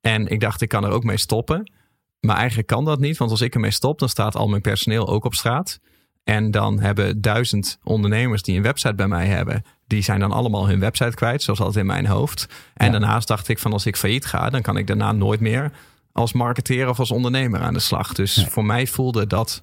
En 0.00 0.26
ik 0.28 0.40
dacht, 0.40 0.60
ik 0.60 0.68
kan 0.68 0.84
er 0.84 0.90
ook 0.90 1.04
mee 1.04 1.18
stoppen. 1.18 1.72
Maar 2.20 2.36
eigenlijk 2.36 2.68
kan 2.68 2.84
dat 2.84 3.00
niet. 3.00 3.16
Want 3.16 3.30
als 3.30 3.40
ik 3.40 3.54
ermee 3.54 3.70
stop, 3.70 3.98
dan 3.98 4.08
staat 4.08 4.36
al 4.36 4.48
mijn 4.48 4.62
personeel 4.62 5.08
ook 5.08 5.24
op 5.24 5.34
straat. 5.34 5.80
En 6.28 6.50
dan 6.50 6.80
hebben 6.80 7.20
duizend 7.20 7.78
ondernemers 7.84 8.42
die 8.42 8.56
een 8.56 8.62
website 8.62 8.94
bij 8.94 9.08
mij 9.08 9.26
hebben, 9.26 9.62
die 9.86 10.02
zijn 10.02 10.20
dan 10.20 10.32
allemaal 10.32 10.68
hun 10.68 10.80
website 10.80 11.14
kwijt, 11.14 11.42
zoals 11.42 11.58
altijd 11.60 11.78
in 11.78 11.86
mijn 11.86 12.06
hoofd. 12.06 12.46
En 12.74 12.86
Ja. 12.86 12.92
daarnaast 12.92 13.28
dacht 13.28 13.48
ik 13.48 13.58
van 13.58 13.72
als 13.72 13.86
ik 13.86 13.96
failliet 13.96 14.26
ga, 14.26 14.50
dan 14.50 14.62
kan 14.62 14.76
ik 14.76 14.86
daarna 14.86 15.12
nooit 15.12 15.40
meer 15.40 15.72
als 16.12 16.32
marketeer 16.32 16.88
of 16.88 16.98
als 16.98 17.10
ondernemer 17.10 17.60
aan 17.60 17.72
de 17.72 17.78
slag. 17.80 18.12
Dus 18.12 18.46
voor 18.48 18.64
mij 18.64 18.86
voelde 18.86 19.26
dat 19.26 19.62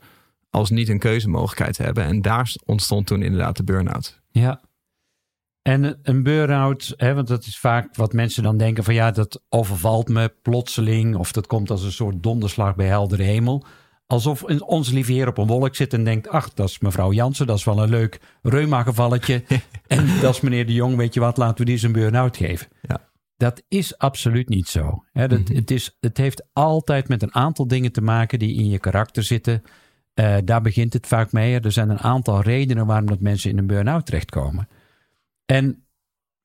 als 0.49 0.69
niet 0.69 0.89
een 0.89 0.99
keuzemogelijkheid 0.99 1.77
hebben. 1.77 2.03
En 2.03 2.21
daar 2.21 2.53
ontstond 2.65 3.07
toen 3.07 3.21
inderdaad 3.21 3.57
de 3.57 3.63
burn-out. 3.63 4.19
Ja. 4.31 4.61
En 5.61 5.99
een 6.03 6.23
burn-out, 6.23 6.93
hè, 6.97 7.13
want 7.13 7.27
dat 7.27 7.45
is 7.45 7.57
vaak 7.59 7.95
wat 7.95 8.13
mensen 8.13 8.43
dan 8.43 8.57
denken 8.57 8.83
van 8.83 8.93
ja, 8.93 9.11
dat 9.11 9.41
overvalt 9.49 10.09
me 10.09 10.33
plotseling 10.41 11.15
of 11.15 11.31
dat 11.31 11.47
komt 11.47 11.69
als 11.69 11.83
een 11.83 11.91
soort 11.91 12.23
donderslag 12.23 12.75
bij 12.75 12.87
heldere 12.87 13.23
hemel. 13.23 13.65
Alsof 14.07 14.41
een- 14.41 14.63
ons 14.63 14.89
lieve 14.91 15.11
heer 15.11 15.27
op 15.27 15.37
een 15.37 15.47
wolk 15.47 15.75
zit 15.75 15.93
en 15.93 16.03
denkt, 16.03 16.27
ach, 16.27 16.53
dat 16.53 16.69
is 16.69 16.79
mevrouw 16.79 17.11
Jansen, 17.11 17.47
dat 17.47 17.57
is 17.57 17.63
wel 17.63 17.83
een 17.83 17.89
leuk 17.89 18.19
reuma-gevalletje. 18.41 19.43
en 19.87 20.07
dat 20.21 20.33
is 20.35 20.41
meneer 20.41 20.65
de 20.65 20.73
Jong, 20.73 20.95
weet 20.95 21.13
je 21.13 21.19
wat, 21.19 21.37
laten 21.37 21.57
we 21.57 21.63
die 21.65 21.73
eens 21.73 21.83
een 21.83 21.91
burn-out 21.91 22.37
geven. 22.37 22.67
Ja. 22.81 23.09
Dat 23.37 23.63
is 23.67 23.97
absoluut 23.97 24.49
niet 24.49 24.67
zo. 24.67 25.03
Dat, 25.13 25.29
Mhm. 25.29 25.55
het, 25.55 25.71
is, 25.71 25.97
het 25.99 26.17
heeft 26.17 26.45
altijd 26.53 27.07
met 27.07 27.21
een 27.21 27.35
aantal 27.35 27.67
dingen 27.67 27.91
te 27.91 28.01
maken 28.01 28.39
die 28.39 28.55
in 28.55 28.69
je 28.69 28.79
karakter 28.79 29.23
zitten. 29.23 29.61
Eh, 30.13 30.37
daar 30.43 30.61
begint 30.61 30.93
het 30.93 31.07
vaak 31.07 31.31
mee. 31.31 31.59
Er 31.59 31.71
zijn 31.71 31.89
een 31.89 31.99
aantal 31.99 32.41
redenen 32.41 32.85
waarom 32.85 33.05
dat 33.07 33.19
mensen 33.19 33.49
in 33.49 33.57
een 33.57 33.67
burn-out 33.67 34.05
terechtkomen. 34.05 34.67
En 35.45 35.84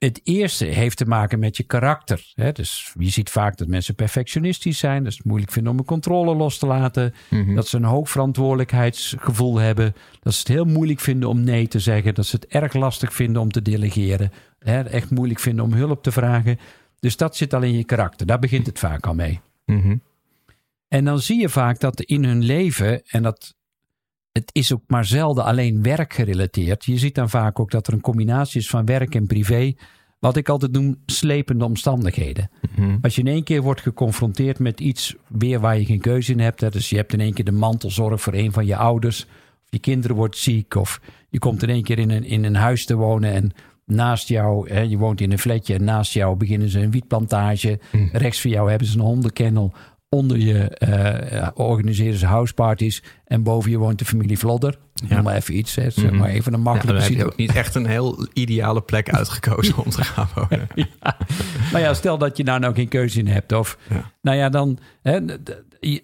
het 0.01 0.21
eerste 0.25 0.65
heeft 0.65 0.97
te 0.97 1.05
maken 1.05 1.39
met 1.39 1.57
je 1.57 1.63
karakter. 1.63 2.33
Hè? 2.35 2.53
Dus 2.53 2.95
je 2.99 3.11
ziet 3.11 3.31
vaak 3.31 3.57
dat 3.57 3.69
mensen 3.69 3.95
perfectionistisch 3.95 4.79
zijn. 4.79 5.03
Dat 5.05 5.13
ze 5.13 5.19
het 5.19 5.27
moeilijk 5.27 5.53
vinden 5.53 5.73
om 5.73 5.79
een 5.79 5.85
controle 5.85 6.35
los 6.35 6.59
te 6.59 6.67
laten. 6.67 7.15
Mhm. 7.31 7.55
Dat 7.55 7.69
ze 7.69 7.77
een 7.77 7.85
hoog 7.85 8.11
verantwoordelijkheidsgevoel 8.11 9.59
hebben. 9.59 9.95
Dat 10.21 10.33
ze 10.33 10.39
het 10.39 10.49
heel 10.49 10.65
moeilijk 10.65 11.01
vinden 11.01 11.29
om 11.29 11.41
nee 11.41 11.69
te 11.69 11.79
zeggen. 11.79 12.15
Dat 12.15 12.27
ze 12.27 12.37
het 12.37 12.47
erg 12.47 12.73
lastig 12.73 13.13
vinden 13.13 13.43
om 13.43 13.51
te 13.51 13.63
delegeren. 13.63 14.33
Hè? 14.59 14.83
Echt 14.83 15.11
moeilijk 15.11 15.41
vinden 15.41 15.65
om 15.65 15.73
hulp 15.73 16.03
te 16.03 16.13
vragen. 16.13 16.59
Dus 17.01 17.17
dat 17.17 17.37
zit 17.37 17.55
al 17.55 17.63
in 17.63 17.77
je 17.77 17.85
karakter. 17.85 18.27
Daar 18.27 18.39
begint 18.39 18.67
het 18.67 18.79
vaak 18.79 19.07
al 19.07 19.15
mee. 19.15 19.41
Mhm. 19.65 19.97
En 20.89 21.05
dan 21.05 21.19
zie 21.19 21.41
je 21.41 21.49
vaak 21.49 21.81
dat 21.81 22.01
in 22.01 22.25
hun 22.25 22.43
leven, 22.43 23.03
en 23.07 23.23
dat 23.23 23.55
het 24.33 24.51
is 24.53 24.73
ook 24.73 24.83
maar 24.87 25.05
zelden 25.05 25.45
alleen 25.45 25.83
werkgerelateerd. 25.83 26.85
Je 26.85 26.99
ziet 26.99 27.15
dan 27.15 27.31
vaak 27.31 27.61
ook 27.61 27.71
dat 27.71 27.87
er 27.87 27.93
een 27.93 28.01
combinatie 28.01 28.61
is 28.61 28.69
van 28.69 28.85
werk 28.85 29.15
en 29.15 29.27
privé. 29.27 29.75
Wat 30.19 30.37
ik 30.37 30.49
altijd 30.49 30.73
noem 30.73 30.97
slepende 31.07 31.65
omstandigheden. 31.65 32.51
Mhm. 32.77 32.97
Als 33.03 33.15
je 33.15 33.21
in 33.21 33.27
één 33.27 33.45
keer 33.45 33.63
wordt 33.63 33.81
geconfronteerd 33.81 34.59
met 34.59 34.81
iets 34.81 35.15
weer 35.29 35.61
waar 35.61 35.79
je 35.79 35.85
geen 35.85 36.01
keuze 36.01 36.33
in 36.33 36.41
hebt. 36.41 36.61
Hè, 36.61 36.71
dus 36.71 36.91
je 36.91 36.97
hebt 36.97 37.13
in 37.13 37.21
één 37.21 37.33
keer 37.33 37.45
de 37.45 37.53
mantelzorg 37.53 38.21
voor 38.21 38.35
een 38.35 38.53
van 38.53 38.67
je 38.67 38.77
ouders. 38.77 39.25
Of 39.25 39.69
je 39.69 39.79
kinderen 39.79 40.17
wordt 40.17 40.37
ziek. 40.37 40.75
Of 40.75 41.01
je 41.29 41.39
komt 41.39 41.63
in 41.63 41.69
één 41.69 41.83
keer 41.83 41.99
in 41.99 42.11
een, 42.11 42.25
in 42.25 42.45
een 42.45 42.55
huis 42.55 42.85
te 42.85 42.95
wonen 42.95 43.33
en 43.33 43.53
naast 43.85 44.29
jou, 44.29 44.73
hè, 44.73 44.81
je 44.81 44.99
woont 44.99 45.21
in 45.21 45.33
een 45.33 45.39
flatje 45.39 45.75
en 45.75 45.85
naast 45.85 46.13
jou 46.13 46.37
beginnen 46.37 46.69
ze 46.69 46.81
een 46.81 46.91
wietplantage. 46.91 47.81
Mhm. 47.93 48.17
Rechts 48.17 48.41
van 48.41 48.51
jou 48.51 48.71
hebben 48.71 48.89
ze 48.89 48.99
een 48.99 49.05
hondenkennel. 49.05 49.73
Onder 50.17 50.39
je 50.39 50.59
eh, 50.69 51.49
organiseren 51.55 52.19
ze 52.19 52.27
houseparties. 52.27 53.03
En 53.25 53.43
boven 53.43 53.71
je 53.71 53.79
woont 53.79 53.99
de 53.99 54.05
familie 54.05 54.39
Vlodder. 54.39 54.79
Ja. 55.09 55.23
Maar 55.23 55.35
even 55.37 55.57
iets. 55.57 55.75
Hè. 55.75 55.91
Zeg 55.91 56.05
Mhm. 56.11 56.17
maar 56.17 56.29
even 56.29 56.53
een 56.53 56.59
Ja, 56.59 56.65
dan 56.65 56.73
makkelijke 56.75 57.01
heb 57.03 57.11
je 57.11 57.17
situatie. 57.17 57.33
ook 57.33 57.39
niet 57.39 57.57
echt 57.57 57.75
een 57.75 57.87
heel 57.87 58.27
ideale 58.33 58.81
plek 58.81 59.11
uitgekozen 59.11 59.77
om 59.85 59.91
te 59.91 60.05
gaan 60.05 60.29
wonen. 60.35 60.69
Ja. 60.75 61.17
Maar 61.73 61.81
ja, 61.81 61.95
stel 61.95 62.19
dat 62.19 62.37
je 62.37 62.45
daar 62.45 62.61
nou 62.61 62.75
geen 62.75 62.89
keuze 62.89 63.19
in 63.19 63.27
hebt. 63.27 63.53
Of, 63.53 63.79
Ja. 63.91 64.11
nou 64.23 64.37
ja, 64.37 64.49
dan. 64.49 64.79
Hè, 65.03 65.21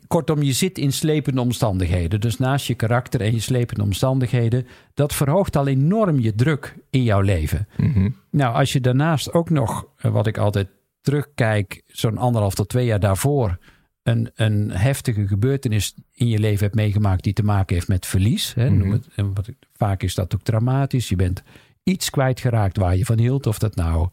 kortom, 0.06 0.42
je 0.42 0.52
zit 0.52 0.78
in 0.78 0.92
slepende 0.92 1.40
omstandigheden. 1.40 2.20
Dus 2.20 2.38
naast 2.38 2.66
je 2.66 2.74
karakter 2.74 3.20
en 3.20 3.32
je 3.32 3.40
slepende 3.40 3.82
omstandigheden. 3.82 4.66
dat 4.94 5.14
verhoogt 5.14 5.56
al 5.56 5.66
enorm 5.66 6.20
je 6.20 6.34
druk 6.34 6.74
in 6.90 7.02
jouw 7.02 7.20
leven. 7.20 7.68
Mhm. 7.76 8.10
Nou, 8.30 8.54
als 8.54 8.72
je 8.72 8.80
daarnaast 8.80 9.32
ook 9.32 9.50
nog, 9.50 9.86
eh, 9.96 10.10
wat 10.10 10.26
ik 10.26 10.38
altijd 10.38 10.68
terugkijk. 11.00 11.82
zo'n 11.86 12.18
anderhalf 12.18 12.54
tot 12.54 12.68
twee 12.68 12.86
jaar 12.86 13.00
daarvoor. 13.00 13.58
Een, 14.06 14.30
een 14.34 14.70
heftige 14.70 15.26
gebeurtenis 15.26 15.94
in 16.12 16.28
je 16.28 16.38
leven 16.38 16.62
hebt 16.64 16.74
meegemaakt. 16.74 17.22
die 17.24 17.32
te 17.32 17.42
maken 17.42 17.74
heeft 17.74 17.88
met 17.88 18.06
verlies. 18.06 18.54
Hè, 18.54 18.70
Mhm. 18.70 18.78
noem 18.78 18.90
het, 18.90 19.06
eh, 19.16 19.24
wat 19.34 19.48
Vaak 19.72 20.02
is 20.02 20.14
dat 20.14 20.34
ook 20.34 20.42
dramatisch. 20.42 21.08
Je 21.08 21.16
bent 21.16 21.42
iets 21.82 22.10
kwijtgeraakt 22.10 22.76
waar 22.76 22.96
je 22.96 23.04
van 23.04 23.18
hield. 23.18 23.46
Of 23.46 23.58
dat 23.58 23.74
nou 23.76 24.08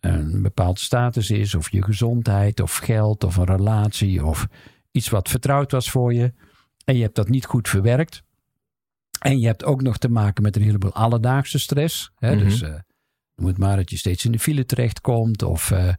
een 0.00 0.42
bepaald 0.42 0.78
status 0.80 1.30
is, 1.30 1.54
of 1.54 1.70
je 1.70 1.82
gezondheid, 1.82 2.60
of 2.60 2.76
geld, 2.76 3.24
of 3.24 3.36
een 3.36 3.44
relatie, 3.44 4.24
of 4.24 4.46
iets 4.90 5.08
wat 5.08 5.28
vertrouwd 5.28 5.72
was 5.72 5.90
voor 5.90 6.14
je. 6.14 6.32
En 6.84 6.96
je 6.96 7.02
hebt 7.02 7.14
dat 7.16 7.28
niet 7.28 7.44
goed 7.44 7.68
verwerkt. 7.68 8.22
En 9.20 9.38
je 9.40 9.46
hebt 9.46 9.64
ook 9.64 9.82
nog 9.82 9.98
te 9.98 10.08
maken 10.10 10.42
met 10.42 10.56
een 10.56 10.62
heleboel 10.62 10.92
alledaagse 10.94 11.58
stress. 11.58 12.10
Hè? 12.18 12.34
Mhm. 12.34 12.44
Dus 12.44 12.62
uh, 12.62 12.74
noem 13.36 13.46
het 13.48 13.58
maar 13.58 13.76
dat 13.76 13.90
je 13.90 13.96
steeds 13.96 14.24
in 14.24 14.32
de 14.32 14.38
file 14.38 14.66
terechtkomt. 14.66 15.42
Of 15.42 15.70
uh, 15.70 15.92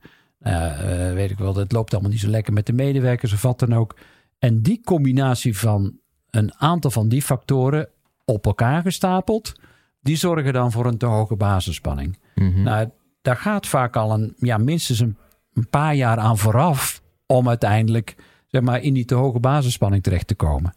weet 1.14 1.32
ik 1.32 1.38
wel, 1.38 1.56
het 1.56 1.72
loopt 1.72 1.94
allemaal 1.94 2.12
niet 2.12 2.20
zo 2.20 2.30
lekker 2.30 2.54
met 2.54 2.66
de 2.66 2.74
medewerkers 2.74 3.34
of 3.34 3.42
wat 3.42 3.60
dan 3.60 3.74
ook. 3.74 3.96
En 4.40 4.62
die 4.62 4.82
combinatie 4.84 5.58
van 5.58 6.00
een 6.30 6.54
aantal 6.58 6.92
van 6.92 7.10
die 7.10 7.22
factoren 7.22 7.90
op 8.26 8.46
elkaar 8.46 8.82
gestapeld, 8.82 9.54
die 10.02 10.16
zorgen 10.16 10.54
dan 10.54 10.72
voor 10.72 10.86
een 10.86 10.98
te 10.98 11.06
hoge 11.06 11.36
basisspanning. 11.36 12.20
Mhm. 12.36 12.62
Nou, 12.62 12.90
daar 13.22 13.38
gaat 13.38 13.68
vaak 13.68 13.96
al 13.96 14.14
een, 14.14 14.34
ja, 14.38 14.58
minstens 14.58 15.00
een, 15.00 15.18
een, 15.54 15.70
paar 15.70 15.96
jaar 15.96 16.18
aan 16.18 16.38
vooraf 16.38 17.02
om 17.26 17.50
uiteindelijk 17.50 18.16
zeg 18.48 18.62
maar, 18.62 18.82
in 18.82 18.94
die 18.94 19.06
te 19.06 19.16
hoge 19.16 19.40
basisspanning 19.40 20.04
terecht 20.04 20.28
te 20.28 20.36
komen. 20.36 20.74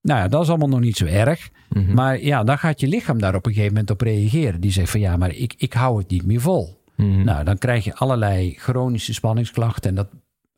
Nou 0.00 0.20
ja, 0.20 0.28
dat 0.28 0.42
is 0.42 0.48
allemaal 0.48 0.68
nog 0.68 0.80
niet 0.80 0.96
zo 0.96 1.06
erg. 1.06 1.50
Mhm. 1.68 1.94
Maar 1.94 2.20
ja, 2.20 2.44
dan 2.44 2.58
gaat 2.58 2.80
je 2.80 2.88
lichaam 2.88 3.18
daar 3.18 3.34
op 3.34 3.46
een 3.46 3.52
gegeven 3.52 3.72
moment 3.72 3.90
op 3.90 4.00
reageren. 4.00 4.60
Die 4.60 4.72
zegt 4.72 4.90
van 4.90 5.00
ja, 5.00 5.16
maar 5.16 5.34
ik, 5.34 5.54
ik 5.56 5.72
hou 5.72 5.98
het 5.98 6.10
niet 6.10 6.26
meer 6.26 6.40
vol. 6.40 6.82
Mhm. 6.96 7.24
Nou, 7.24 7.44
dan 7.44 7.58
krijg 7.58 7.84
je 7.84 7.94
allerlei 7.94 8.54
chronische 8.58 9.14
spanningsklachten. 9.14 9.90
En 9.90 9.96
dat 9.96 10.08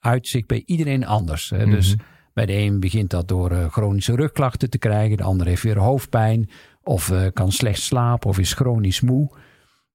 uitzicht 0.00 0.46
bij 0.46 0.62
iedereen 0.66 1.06
anders. 1.06 1.50
Hè? 1.50 1.66
Dus 1.66 1.94
Mhm. 1.94 2.04
bij 2.34 2.46
de 2.46 2.52
een 2.52 2.80
begint 2.80 3.10
dat 3.10 3.28
door 3.28 3.52
uh, 3.52 3.70
chronische 3.70 4.16
rugklachten 4.16 4.70
te 4.70 4.78
krijgen. 4.78 5.16
De 5.16 5.22
ander 5.22 5.46
heeft 5.46 5.62
weer 5.62 5.78
hoofdpijn. 5.78 6.50
Of 6.82 7.10
uh, 7.10 7.26
kan 7.32 7.52
slecht 7.52 7.80
slapen 7.80 8.28
of 8.28 8.38
is 8.38 8.52
chronisch 8.52 9.00
moe. 9.00 9.30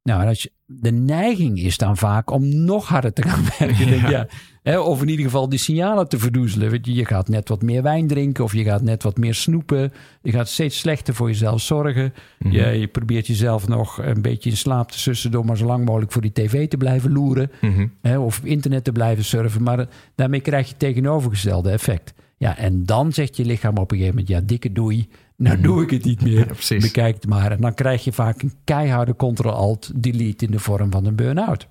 Nou, 0.03 0.27
als 0.27 0.41
je, 0.41 0.51
de 0.79 0.91
neiging 0.91 1.59
is 1.59 1.77
dan 1.77 1.97
vaak 1.97 2.31
om 2.31 2.63
nog 2.63 2.87
harder 2.87 3.13
te 3.13 3.21
gaan 3.21 3.43
werken. 3.59 3.89
Ja. 3.89 4.09
Ja. 4.09 4.27
Ja, 4.63 4.71
hè, 4.71 4.79
of 4.79 5.01
in 5.01 5.09
ieder 5.09 5.25
geval 5.25 5.49
die 5.49 5.59
signalen 5.59 6.09
te 6.09 6.19
verdoezelen. 6.19 6.69
Weet 6.69 6.85
je, 6.85 6.93
je 6.93 7.05
gaat 7.05 7.29
net 7.29 7.49
wat 7.49 7.61
meer 7.61 7.83
wijn 7.83 8.07
drinken 8.07 8.43
of 8.43 8.53
je 8.53 8.63
gaat 8.63 8.81
net 8.81 9.03
wat 9.03 9.17
meer 9.17 9.33
snoepen. 9.33 9.93
Je 10.21 10.31
gaat 10.31 10.47
steeds 10.47 10.79
slechter 10.79 11.13
voor 11.13 11.27
jezelf 11.27 11.61
zorgen. 11.61 12.13
Mhm. 12.39 12.53
je, 12.53 12.65
je, 12.65 12.87
probeert 12.87 13.27
jezelf 13.27 13.67
nog 13.67 13.97
een 14.01 14.21
beetje 14.21 14.49
in 14.49 14.57
slaap 14.57 14.91
te 14.91 14.99
sussen 14.99 15.31
door 15.31 15.45
maar 15.45 15.57
zo 15.57 15.65
lang 15.65 15.85
mogelijk 15.85 16.11
voor 16.11 16.21
die 16.21 16.31
tv 16.31 16.67
te 16.67 16.77
blijven 16.77 17.11
loeren. 17.11 17.51
Mhm. 17.61 17.87
Hè, 18.01 18.19
of 18.19 18.37
op 18.37 18.45
internet 18.45 18.83
te 18.83 18.91
blijven 18.91 19.23
surfen. 19.23 19.63
Maar 19.63 19.87
daarmee 20.15 20.41
krijg 20.41 20.65
je 20.65 20.71
het 20.71 20.79
tegenovergestelde 20.79 21.69
effect. 21.69 22.13
Ja, 22.37 22.57
en 22.57 22.85
dan 22.85 23.13
zegt 23.13 23.37
je 23.37 23.45
lichaam 23.45 23.77
op 23.77 23.91
een 23.91 23.97
gegeven 23.97 24.19
moment, 24.19 24.27
ja, 24.27 24.41
dikke 24.45 24.71
doei. 24.71 25.07
Nou 25.41 25.55
Mhm. 25.55 25.63
doe 25.65 25.81
ik 25.83 25.89
het 25.89 26.03
niet 26.05 26.21
meer. 26.21 26.51
Ja. 26.60 26.79
Bekijk 26.79 27.15
het 27.15 27.27
maar. 27.27 27.51
En 27.51 27.62
dan 27.62 27.74
krijg 27.74 28.03
je 28.03 28.12
vaak 28.12 28.41
een 28.41 28.53
keiharde 28.63 29.15
Ctrl-Alt-Delete 29.15 30.45
in 30.45 30.51
de 30.51 30.60
vorm 30.60 30.91
van 30.91 31.05
een 31.05 31.15
burn-out. 31.15 31.67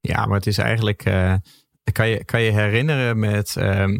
Ja, 0.00 0.26
maar 0.26 0.36
het 0.36 0.46
is 0.46 0.58
eigenlijk. 0.58 1.04
eh, 1.04 1.34
kan, 1.92 2.08
je, 2.08 2.24
kan 2.24 2.42
je 2.42 2.50
herinneren 2.50 3.18
met. 3.18 3.56
ehm, 3.56 3.98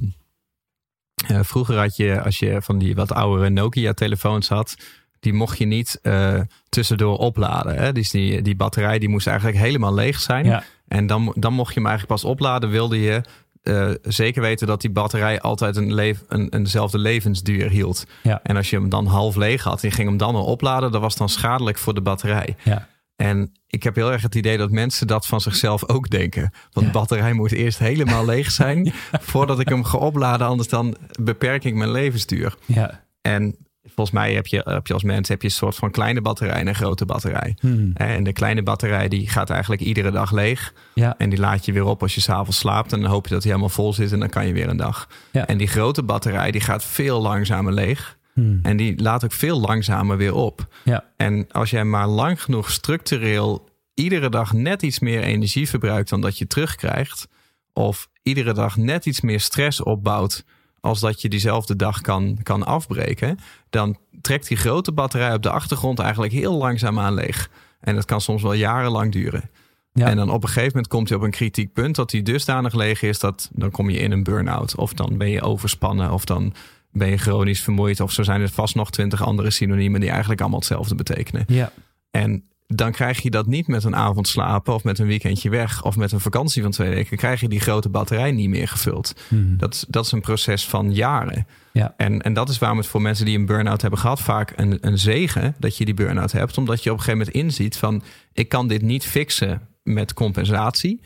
eh, 1.28 1.40
vroeger 1.42 1.76
had 1.78 1.96
je, 1.96 2.22
als 2.22 2.38
je 2.38 2.62
van 2.62 2.78
die 2.78 2.94
wat 2.94 3.12
oudere 3.12 3.50
Nokia-telefoons 3.50 4.48
had. 4.48 4.74
Die 5.20 5.32
mocht 5.32 5.58
je 5.58 5.64
niet 5.66 5.98
eh, 6.02 6.40
tussendoor 6.68 7.18
opladen. 7.18 7.76
Hè? 7.76 7.92
Dus 7.92 8.10
die, 8.10 8.42
die 8.42 8.56
batterij 8.56 8.98
die 8.98 9.08
moest 9.08 9.26
eigenlijk 9.26 9.58
helemaal 9.58 9.94
leeg 9.94 10.20
zijn. 10.20 10.44
Ja. 10.44 10.62
En 10.88 11.06
dan, 11.06 11.32
dan 11.36 11.52
mocht 11.52 11.74
je 11.74 11.80
hem 11.80 11.88
eigenlijk 11.88 12.20
pas 12.20 12.30
opladen. 12.30 12.70
Wilde 12.70 13.00
je 13.00 13.20
eh, 13.64 13.90
zeker 14.02 14.42
weten 14.42 14.66
dat 14.66 14.80
die 14.80 14.90
batterij 14.90 15.40
altijd 15.40 15.76
een, 15.76 15.94
leef, 15.94 16.22
een, 16.28 16.48
eenzelfde 16.48 16.98
levensduur 16.98 17.70
hield. 17.70 18.04
Ja. 18.22 18.40
En 18.42 18.56
als 18.56 18.70
je 18.70 18.76
hem 18.76 18.88
dan 18.88 19.06
half 19.06 19.36
leeg 19.36 19.62
had 19.62 19.82
en 19.82 19.88
je 19.88 19.94
ging 19.94 20.08
hem 20.08 20.16
dan 20.16 20.36
opladen, 20.36 20.92
dat 20.92 21.00
was 21.00 21.16
dan 21.16 21.28
schadelijk 21.28 21.78
voor 21.78 21.94
de 21.94 22.00
batterij. 22.00 22.56
Ja. 22.62 22.88
En 23.16 23.52
ik 23.66 23.82
heb 23.82 23.94
heel 23.94 24.12
erg 24.12 24.22
het 24.22 24.34
idee 24.34 24.58
dat 24.58 24.70
mensen 24.70 25.06
dat 25.06 25.26
van 25.26 25.40
zichzelf 25.40 25.88
ook 25.88 26.10
denken. 26.10 26.52
Want 26.72 26.86
de 26.86 26.92
batterij 26.92 27.32
moet 27.32 27.52
eerst 27.52 27.78
helemaal 27.78 28.24
leeg 28.24 28.50
zijn 28.50 28.92
voordat 29.32 29.60
ik 29.60 29.68
hem 29.68 29.84
ga 29.84 29.98
opladen. 29.98 30.46
Anders 30.46 30.68
dan 30.68 30.96
beperk 31.20 31.64
ik 31.64 31.74
mijn 31.74 31.90
levensduur. 31.90 32.54
Ja. 32.66 33.04
En 33.20 33.56
volgens 33.94 34.16
mij 34.16 34.34
heb 34.34 34.46
je, 34.46 34.62
heb 34.64 34.86
je 34.86 34.92
als 34.92 35.02
mens 35.02 35.28
heb 35.28 35.42
je 35.42 35.48
een 35.48 35.54
soort 35.54 35.74
van 35.74 35.90
kleine 35.90 36.20
batterij 36.20 36.60
en 36.60 36.66
een 36.66 36.74
grote 36.74 37.04
batterij. 37.04 37.56
Hmm. 37.60 37.90
En 37.94 38.24
de 38.24 38.32
kleine 38.32 38.62
batterij 38.62 39.08
die 39.08 39.28
gaat 39.28 39.50
eigenlijk 39.50 39.82
iedere 39.82 40.10
dag 40.10 40.32
leeg. 40.32 40.74
Ja. 40.94 41.14
En 41.18 41.30
die 41.30 41.38
laat 41.38 41.64
je 41.64 41.72
weer 41.72 41.84
op 41.84 42.02
als 42.02 42.14
je 42.14 42.20
s'avonds 42.20 42.58
slaapt. 42.58 42.92
En 42.92 43.00
dan 43.00 43.10
hoop 43.10 43.26
je 43.26 43.34
dat 43.34 43.42
hij 43.42 43.52
helemaal 43.52 43.74
vol 43.74 43.92
zit 43.92 44.12
en 44.12 44.18
dan 44.18 44.28
kan 44.28 44.46
je 44.46 44.52
weer 44.52 44.68
een 44.68 44.76
dag. 44.76 45.08
Ja. 45.32 45.46
En 45.46 45.58
die 45.58 45.66
grote 45.66 46.02
batterij 46.02 46.50
die 46.50 46.60
gaat 46.60 46.84
veel 46.84 47.20
langzamer 47.20 47.72
leeg. 47.72 48.18
Hmm. 48.32 48.58
En 48.62 48.76
die 48.76 49.02
laat 49.02 49.24
ook 49.24 49.32
veel 49.32 49.60
langzamer 49.60 50.16
weer 50.16 50.34
op. 50.34 50.66
Ja. 50.84 51.04
En 51.16 51.46
als 51.50 51.70
jij 51.70 51.84
maar 51.84 52.08
lang 52.08 52.42
genoeg 52.42 52.70
structureel 52.70 53.68
iedere 53.94 54.28
dag 54.28 54.52
net 54.52 54.82
iets 54.82 54.98
meer 54.98 55.22
energie 55.22 55.68
verbruikt 55.68 56.08
dan 56.08 56.20
dat 56.20 56.38
je 56.38 56.46
terugkrijgt. 56.46 57.28
Of 57.72 58.08
iedere 58.22 58.52
dag 58.52 58.76
net 58.76 59.06
iets 59.06 59.20
meer 59.20 59.40
stress 59.40 59.82
opbouwt 59.82 60.44
als 60.84 61.00
dat 61.00 61.20
je 61.20 61.28
diezelfde 61.28 61.76
dag 61.76 62.00
kan, 62.00 62.38
kan 62.42 62.66
afbreken. 62.66 63.38
Dan 63.70 63.96
trekt 64.20 64.48
die 64.48 64.56
grote 64.56 64.92
batterij 64.92 65.34
op 65.34 65.42
de 65.42 65.50
achtergrond 65.50 65.98
eigenlijk 65.98 66.32
heel 66.32 66.54
langzaam 66.54 66.98
aan 66.98 67.14
leeg. 67.14 67.50
En 67.80 67.94
dat 67.94 68.04
kan 68.04 68.20
soms 68.20 68.42
wel 68.42 68.52
jarenlang 68.52 69.12
duren. 69.12 69.50
Ja. 69.92 70.06
En 70.06 70.16
dan 70.16 70.30
op 70.30 70.42
een 70.42 70.48
gegeven 70.48 70.68
moment 70.68 70.88
komt 70.88 71.08
hij 71.08 71.18
op 71.18 71.24
een 71.24 71.30
kritiek 71.30 71.72
punt 71.72 71.94
dat 71.94 72.10
hij 72.12 72.22
dusdanig 72.22 72.74
leeg 72.74 73.02
is 73.02 73.18
dat 73.18 73.50
dan 73.52 73.70
kom 73.70 73.90
je 73.90 73.98
in 73.98 74.12
een 74.12 74.22
burn-out. 74.22 74.76
Of 74.76 74.92
dan 74.92 75.18
ben 75.18 75.30
je 75.30 75.42
overspannen 75.42 76.10
of 76.10 76.24
dan 76.24 76.54
ben 76.92 77.08
je 77.08 77.16
chronisch 77.16 77.62
vermoeid. 77.62 78.00
Of 78.00 78.12
zo 78.12 78.22
zijn 78.22 78.40
er 78.40 78.48
vast 78.48 78.74
nog 78.74 78.90
twintig 78.90 79.22
andere 79.22 79.50
synoniemen 79.50 80.00
die 80.00 80.10
eigenlijk 80.10 80.40
allemaal 80.40 80.58
hetzelfde 80.58 80.94
betekenen. 80.94 81.44
Ja. 81.46 81.72
En 82.10 82.44
dan 82.74 82.92
krijg 82.92 83.20
je 83.20 83.30
dat 83.30 83.46
niet 83.46 83.66
met 83.66 83.84
een 83.84 83.96
avond 83.96 84.28
slapen 84.28 84.74
of 84.74 84.84
met 84.84 84.98
een 84.98 85.06
weekendje 85.06 85.50
weg 85.50 85.82
of 85.84 85.96
met 85.96 86.12
een 86.12 86.20
vakantie 86.20 86.62
van 86.62 86.70
twee 86.70 86.88
weken. 86.90 87.16
Krijg 87.16 87.40
je 87.40 87.48
die 87.48 87.60
grote 87.60 87.88
batterij 87.88 88.32
niet 88.32 88.48
meer 88.48 88.68
gevuld. 88.68 89.14
Hmm. 89.28 89.56
Dat, 89.58 89.74
is- 89.74 89.84
dat 89.88 90.04
is 90.04 90.12
een 90.12 90.20
proces 90.20 90.66
van 90.66 90.92
jaren. 90.94 91.46
Ja. 91.72 91.94
En, 91.96 92.22
en 92.22 92.32
dat 92.32 92.48
is 92.48 92.58
waarom 92.58 92.78
het 92.78 92.86
voor 92.86 93.02
mensen 93.02 93.24
die 93.24 93.38
een 93.38 93.46
burn-out 93.46 93.80
hebben 93.80 93.98
gehad 94.00 94.20
vaak 94.20 94.52
een, 94.56 94.78
een 94.80 94.98
zegen 94.98 95.54
dat 95.58 95.76
je 95.76 95.84
die 95.84 95.94
burn-out 95.94 96.32
hebt. 96.32 96.58
Omdat 96.58 96.82
je 96.82 96.90
op 96.90 96.96
een 96.96 97.02
gegeven 97.02 97.26
moment 97.26 97.44
inziet 97.44 97.76
van 97.76 98.02
ik 98.32 98.48
kan 98.48 98.68
dit 98.68 98.82
niet 98.82 99.04
fixen 99.06 99.60
met 99.82 100.12
compensatie. 100.14 101.00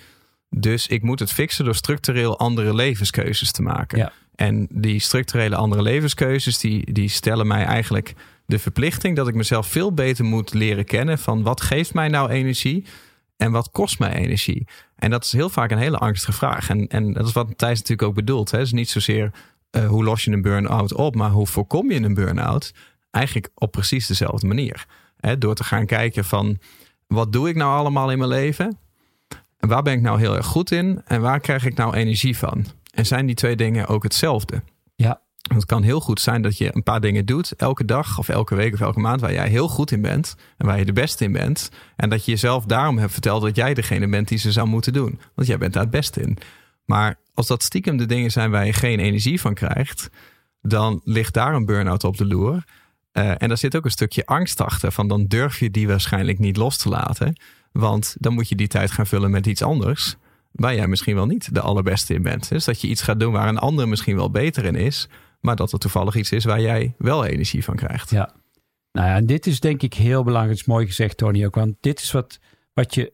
Dus 0.50 0.86
ik 0.86 1.02
moet 1.02 1.18
het 1.18 1.32
fixen 1.32 1.64
door 1.64 1.74
structureel 1.74 2.38
andere 2.38 2.74
levenskeuzes 2.74 3.52
te 3.52 3.62
maken. 3.62 3.98
Ja. 3.98 4.12
En 4.34 4.66
die 4.70 4.98
structurele 5.00 5.56
andere 5.56 5.82
levenskeuzes 5.82 6.58
die, 6.58 6.92
die 6.92 7.08
stellen 7.08 7.46
mij 7.46 7.64
eigenlijk 7.64 8.14
de 8.48 8.58
verplichting 8.58 9.16
dat 9.16 9.28
ik 9.28 9.34
mezelf 9.34 9.66
veel 9.66 9.92
beter 9.92 10.24
moet 10.24 10.54
leren 10.54 10.84
kennen 10.84 11.18
van 11.18 11.42
wat 11.42 11.60
geeft 11.60 11.94
mij 11.94 12.08
nou 12.08 12.30
energie 12.30 12.84
en 13.36 13.50
wat 13.50 13.70
kost 13.70 13.98
mij 13.98 14.12
energie. 14.12 14.66
En 14.96 15.10
dat 15.10 15.24
is 15.24 15.32
heel 15.32 15.48
vaak 15.48 15.70
een 15.70 15.78
hele 15.78 15.98
angstige 15.98 16.32
vraag. 16.32 16.68
En, 16.68 16.86
en 16.86 17.12
dat 17.12 17.26
is 17.26 17.32
wat 17.32 17.58
Thijs 17.58 17.78
natuurlijk 17.78 18.08
ook 18.08 18.14
bedoelt. 18.14 18.50
Hè. 18.50 18.58
Het 18.58 18.66
is 18.66 18.72
niet 18.72 18.90
zozeer 18.90 19.30
eh, 19.70 19.86
hoe 19.86 20.04
los 20.04 20.24
je 20.24 20.30
een 20.30 20.42
burn-out 20.42 20.94
op, 20.94 21.14
maar 21.14 21.30
hoe 21.30 21.46
voorkom 21.46 21.90
je 21.90 22.02
een 22.02 22.14
burn-out? 22.14 22.74
Eigenlijk 23.10 23.50
op 23.54 23.72
precies 23.72 24.06
dezelfde 24.06 24.46
manier. 24.46 24.86
Hè, 25.16 25.38
door 25.38 25.54
te 25.54 25.64
gaan 25.64 25.86
kijken 25.86 26.24
van 26.24 26.58
wat 27.06 27.32
doe 27.32 27.48
ik 27.48 27.56
nou 27.56 27.72
allemaal 27.78 28.10
in 28.10 28.18
mijn 28.18 28.30
leven? 28.30 28.78
En 29.58 29.68
waar 29.68 29.82
ben 29.82 29.92
ik 29.92 30.00
nou 30.00 30.18
heel 30.18 30.36
erg 30.36 30.46
goed 30.46 30.70
in? 30.70 31.02
En 31.04 31.20
waar 31.20 31.40
krijg 31.40 31.64
ik 31.64 31.76
nou 31.76 31.94
energie 31.94 32.36
van? 32.36 32.64
En 32.90 33.06
zijn 33.06 33.26
die 33.26 33.34
twee 33.34 33.56
dingen 33.56 33.86
ook 33.86 34.02
hetzelfde? 34.02 34.62
Het 35.48 35.66
kan 35.66 35.82
heel 35.82 36.00
goed 36.00 36.20
zijn 36.20 36.42
dat 36.42 36.58
je 36.58 36.70
een 36.74 36.82
paar 36.82 37.00
dingen 37.00 37.26
doet, 37.26 37.52
elke 37.52 37.84
dag 37.84 38.18
of 38.18 38.28
elke 38.28 38.54
week 38.54 38.72
of 38.74 38.80
elke 38.80 39.00
maand, 39.00 39.20
waar 39.20 39.32
jij 39.32 39.48
heel 39.48 39.68
goed 39.68 39.90
in 39.90 40.02
bent 40.02 40.36
en 40.56 40.66
waar 40.66 40.78
je 40.78 40.84
de 40.84 40.92
beste 40.92 41.24
in 41.24 41.32
bent. 41.32 41.70
En 41.96 42.08
dat 42.08 42.24
je 42.24 42.30
jezelf 42.30 42.64
daarom 42.64 42.98
hebt 42.98 43.12
verteld 43.12 43.42
dat 43.42 43.56
jij 43.56 43.74
degene 43.74 44.08
bent 44.08 44.28
die 44.28 44.38
ze 44.38 44.52
zou 44.52 44.68
moeten 44.68 44.92
doen. 44.92 45.20
Want 45.34 45.48
jij 45.48 45.58
bent 45.58 45.72
daar 45.72 45.82
het 45.82 45.90
beste 45.90 46.20
in. 46.20 46.38
Maar 46.84 47.18
als 47.34 47.46
dat 47.46 47.62
stiekem 47.62 47.96
de 47.96 48.06
dingen 48.06 48.30
zijn 48.30 48.50
waar 48.50 48.66
je 48.66 48.72
geen 48.72 48.98
energie 48.98 49.40
van 49.40 49.54
krijgt, 49.54 50.10
dan 50.62 51.00
ligt 51.04 51.34
daar 51.34 51.54
een 51.54 51.66
burn-out 51.66 52.04
op 52.04 52.16
de 52.16 52.26
loer. 52.26 52.64
Eh, 53.12 53.42
en 53.42 53.48
daar 53.48 53.58
zit 53.58 53.76
ook 53.76 53.84
een 53.84 53.90
stukje 53.90 54.26
angst 54.26 54.60
achter. 54.60 54.92
Van 54.92 55.08
dan 55.08 55.26
durf 55.26 55.58
je 55.58 55.70
die 55.70 55.88
waarschijnlijk 55.88 56.38
niet 56.38 56.56
los 56.56 56.76
te 56.76 56.88
laten. 56.88 57.40
Want 57.72 58.16
dan 58.18 58.34
moet 58.34 58.48
je 58.48 58.54
die 58.54 58.68
tijd 58.68 58.90
gaan 58.90 59.06
vullen 59.06 59.30
met 59.30 59.46
iets 59.46 59.62
anders. 59.62 60.16
Waar 60.52 60.74
jij 60.74 60.86
misschien 60.86 61.14
wel 61.14 61.26
niet 61.26 61.54
de 61.54 61.60
allerbeste 61.60 62.14
in 62.14 62.22
bent. 62.22 62.48
Dus 62.48 62.64
dat 62.64 62.80
je 62.80 62.88
iets 62.88 63.02
gaat 63.02 63.20
doen 63.20 63.32
waar 63.32 63.48
een 63.48 63.58
ander 63.58 63.88
misschien 63.88 64.16
wel 64.16 64.30
beter 64.30 64.64
in 64.64 64.74
is. 64.74 65.08
Maar 65.40 65.56
dat 65.56 65.72
er 65.72 65.78
toevallig 65.78 66.14
iets 66.16 66.32
is 66.32 66.44
waar 66.44 66.60
jij 66.60 66.94
wel 66.98 67.24
energie 67.24 67.64
van 67.64 67.76
krijgt. 67.76 68.10
Ja. 68.10 68.32
Nou 68.92 69.06
ja, 69.08 69.16
en 69.16 69.26
dit 69.26 69.46
is 69.46 69.60
denk 69.60 69.82
ik 69.82 69.94
heel 69.94 70.22
belangrijk. 70.24 70.58
Het 70.58 70.66
is 70.68 70.72
mooi 70.74 70.86
gezegd, 70.86 71.16
Tony, 71.16 71.44
ook. 71.44 71.54
Want 71.54 71.74
dit 71.80 72.00
is 72.00 72.12
wat, 72.12 72.38
wat 72.74 72.94
je 72.94 73.12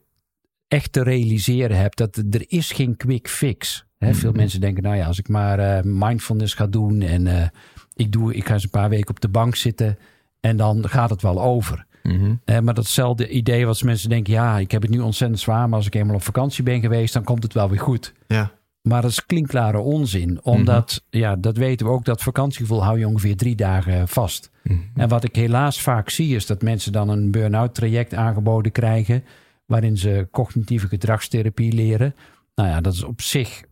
echt 0.69 0.93
te 0.93 1.03
realiseren 1.03 1.77
hebt. 1.77 1.97
Dat 1.97 2.17
er 2.17 2.45
is 2.47 2.71
geen 2.73 2.97
quick 2.97 3.29
fix. 3.29 3.87
Hè, 3.99 4.15
Veel 4.15 4.31
Mhm. 4.31 4.39
mensen 4.39 4.61
denken, 4.61 4.83
nou 4.83 4.97
ja, 4.97 5.07
als 5.07 5.19
ik 5.19 5.29
maar 5.29 5.59
eh, 5.59 5.83
mindfulness 5.83 6.55
ga 6.55 6.67
doen... 6.67 7.01
en 7.03 7.27
eh, 7.27 7.49
ik, 7.95 8.13
doe, 8.13 8.35
ik 8.35 8.47
ga 8.47 8.53
eens 8.55 8.63
een 8.65 8.71
paar 8.71 8.89
weken 8.89 9.11
op 9.11 9.21
de 9.21 9.29
bank 9.29 9.57
zitten... 9.57 9.99
en 10.41 10.57
dan 10.57 10.89
gaat 10.89 11.11
het 11.11 11.23
wel 11.23 11.43
over. 11.43 11.87
Mhm. 12.03 12.35
Maar 12.65 12.75
datzelfde 12.75 13.29
idee 13.29 13.67
wat 13.67 13.83
mensen 13.83 14.09
denken... 14.09 14.33
ja, 14.33 14.59
ik 14.59 14.71
heb 14.71 14.83
het 14.83 14.91
nu 14.91 14.99
ontzettend 15.01 15.41
zwaar... 15.41 15.69
maar 15.69 15.79
als 15.79 15.87
ik 15.87 15.95
eenmaal 15.95 16.15
op 16.15 16.23
vakantie 16.23 16.63
ben 16.65 16.81
geweest... 16.81 17.13
dan 17.15 17.25
komt 17.25 17.43
het 17.43 17.53
wel 17.53 17.69
weer 17.69 17.81
goed. 17.81 18.13
Ja. 18.27 18.53
Maar 18.89 19.03
dat 19.03 19.11
is 19.11 19.27
klinkklare 19.27 19.79
onzin. 19.79 20.41
Omdat, 20.43 21.03
ja, 21.11 21.37
dat 21.37 21.57
weten 21.57 21.87
we 21.87 21.93
ook, 21.93 22.05
dat 22.05 22.23
vakantiegevoel 22.23 22.85
hou 22.85 22.99
je 22.99 23.09
ongeveer 23.09 23.37
drie 23.37 23.55
dagen 23.57 24.09
vast. 24.09 24.51
Mhm. 24.63 24.79
En 24.95 25.09
wat 25.09 25.25
ik 25.25 25.37
helaas 25.37 25.81
vaak 25.83 26.11
zie, 26.11 26.35
is 26.35 26.47
dat 26.47 26.63
mensen 26.63 26.93
dan 26.93 27.09
een 27.09 27.31
burn-out 27.31 27.75
traject 27.75 28.15
aangeboden 28.15 28.73
krijgen. 28.73 29.25
Waarin 29.67 29.97
ze 29.97 30.29
cognitieve 30.31 30.89
gedragstherapie 30.89 31.73
leren. 31.73 32.15
Nou 32.55 32.69
ja, 32.69 32.81
dat 32.81 32.93
is 32.93 33.03
op 33.03 33.21
zich, 33.21 33.63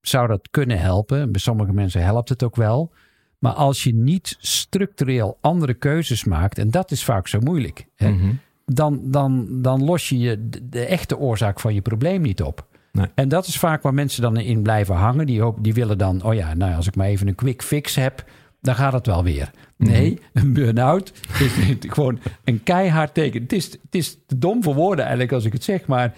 zou 0.00 0.28
dat 0.28 0.48
kunnen 0.50 0.78
helpen. 0.80 1.32
Bij 1.32 1.40
sommige 1.40 1.72
mensen 1.72 2.02
helpt 2.02 2.28
het 2.28 2.42
ook 2.42 2.56
wel. 2.56 2.92
Maar 3.38 3.52
als 3.52 3.82
je 3.82 3.94
niet 3.94 4.36
structureel 4.40 5.38
andere 5.40 5.74
keuzes 5.74 6.24
maakt, 6.24 6.58
en 6.58 6.70
dat 6.70 6.90
is 6.90 7.04
vaak 7.04 7.28
zo 7.28 7.40
moeilijk, 7.40 7.86
hè, 7.96 8.10
Mhm. 8.10 8.32
dan, 8.66 9.00
dan, 9.04 9.62
dan 9.62 9.84
los 9.84 10.08
je 10.08 10.18
je 10.18 10.48
de, 10.48 10.68
de 10.68 10.84
echte 10.84 11.18
oorzaak 11.18 11.60
van 11.60 11.74
je 11.74 11.80
probleem 11.82 12.22
niet 12.22 12.42
op. 12.42 12.66
Nee. 12.92 13.06
En 13.14 13.28
dat 13.28 13.46
is 13.46 13.58
vaak 13.58 13.82
waar 13.82 13.94
mensen 13.94 14.22
dan 14.22 14.36
in 14.36 14.62
blijven 14.62 14.94
hangen. 14.94 15.26
Die, 15.26 15.40
hoop, 15.40 15.58
die 15.60 15.74
willen 15.74 15.98
dan, 15.98 16.22
oh 16.22 16.34
ja, 16.34 16.54
nou 16.54 16.70
ja, 16.70 16.76
als 16.76 16.86
ik 16.86 16.96
maar 16.96 17.06
even 17.06 17.28
een 17.28 17.34
quick 17.34 17.62
fix 17.62 17.94
heb, 17.94 18.24
dan 18.60 18.74
gaat 18.74 18.92
het 18.92 19.06
wel 19.06 19.24
weer. 19.24 19.50
Nee, 19.76 20.18
een 20.32 20.52
burn-out 20.52 21.12
is 21.38 21.52
gewoon 21.94 22.18
een 22.44 22.62
keihard 22.62 23.14
teken. 23.14 23.42
Het 23.42 23.52
is, 23.52 23.64
het 23.64 23.94
is 23.94 24.18
te 24.26 24.38
dom 24.38 24.62
voor 24.62 24.74
woorden 24.74 25.04
eigenlijk 25.04 25.32
als 25.32 25.44
ik 25.44 25.52
het 25.52 25.64
zeg, 25.64 25.86
maar 25.86 26.14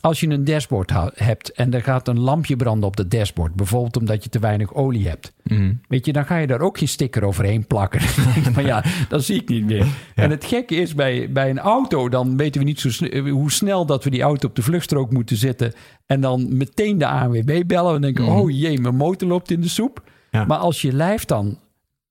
als 0.00 0.20
je 0.20 0.28
een 0.28 0.44
dashboard 0.44 0.92
hebt 1.14 1.52
en 1.52 1.74
er 1.74 1.82
gaat 1.82 2.08
een 2.08 2.18
lampje 2.20 2.56
branden 2.56 2.88
op 2.88 2.96
dat 2.96 3.10
dashboard, 3.10 3.54
bijvoorbeeld 3.54 3.96
omdat 3.96 4.24
je 4.24 4.30
te 4.30 4.38
weinig 4.38 4.74
olie 4.74 5.08
hebt, 5.08 5.34
Mhm. 5.44 5.72
Weet 5.88 6.06
je, 6.06 6.12
dan 6.12 6.24
ga 6.26 6.36
je 6.36 6.46
daar 6.46 6.60
ook 6.60 6.78
geen 6.78 6.88
sticker 6.88 7.24
overheen 7.24 7.66
plakken. 7.66 8.00
Je 8.44 8.50
van 8.52 8.64
ja, 8.64 8.84
dat 9.08 9.24
zie 9.24 9.40
ik 9.40 9.48
niet 9.48 9.64
meer. 9.66 9.86
En 10.14 10.30
het 10.30 10.44
gekke 10.44 10.74
is, 10.74 10.94
bij, 10.94 11.32
bij 11.32 11.50
een 11.50 11.58
auto, 11.58 12.08
dan 12.08 12.36
weten 12.36 12.60
we 12.60 12.66
niet 12.66 12.80
zo 12.80 12.90
sne- 12.90 13.28
hoe 13.28 13.50
snel 13.52 13.86
dat 13.86 14.04
we 14.04 14.10
die 14.10 14.22
auto 14.22 14.48
op 14.48 14.56
de 14.56 14.62
vluchtstrook 14.62 15.12
moeten 15.12 15.36
zetten. 15.36 15.72
En 16.06 16.20
dan 16.20 16.56
meteen 16.56 16.98
de 16.98 17.06
ANWB 17.06 17.62
bellen 17.66 17.94
en 17.94 18.00
denken, 18.00 18.24
oh 18.24 18.50
jee, 18.50 18.80
mijn 18.80 18.96
motor 18.96 19.28
loopt 19.28 19.50
in 19.50 19.60
de 19.60 19.68
soep. 19.68 20.02
Ja. 20.30 20.44
Maar 20.44 20.58
als 20.58 20.82
je 20.82 20.92
lijf 20.92 21.24
dan 21.24 21.58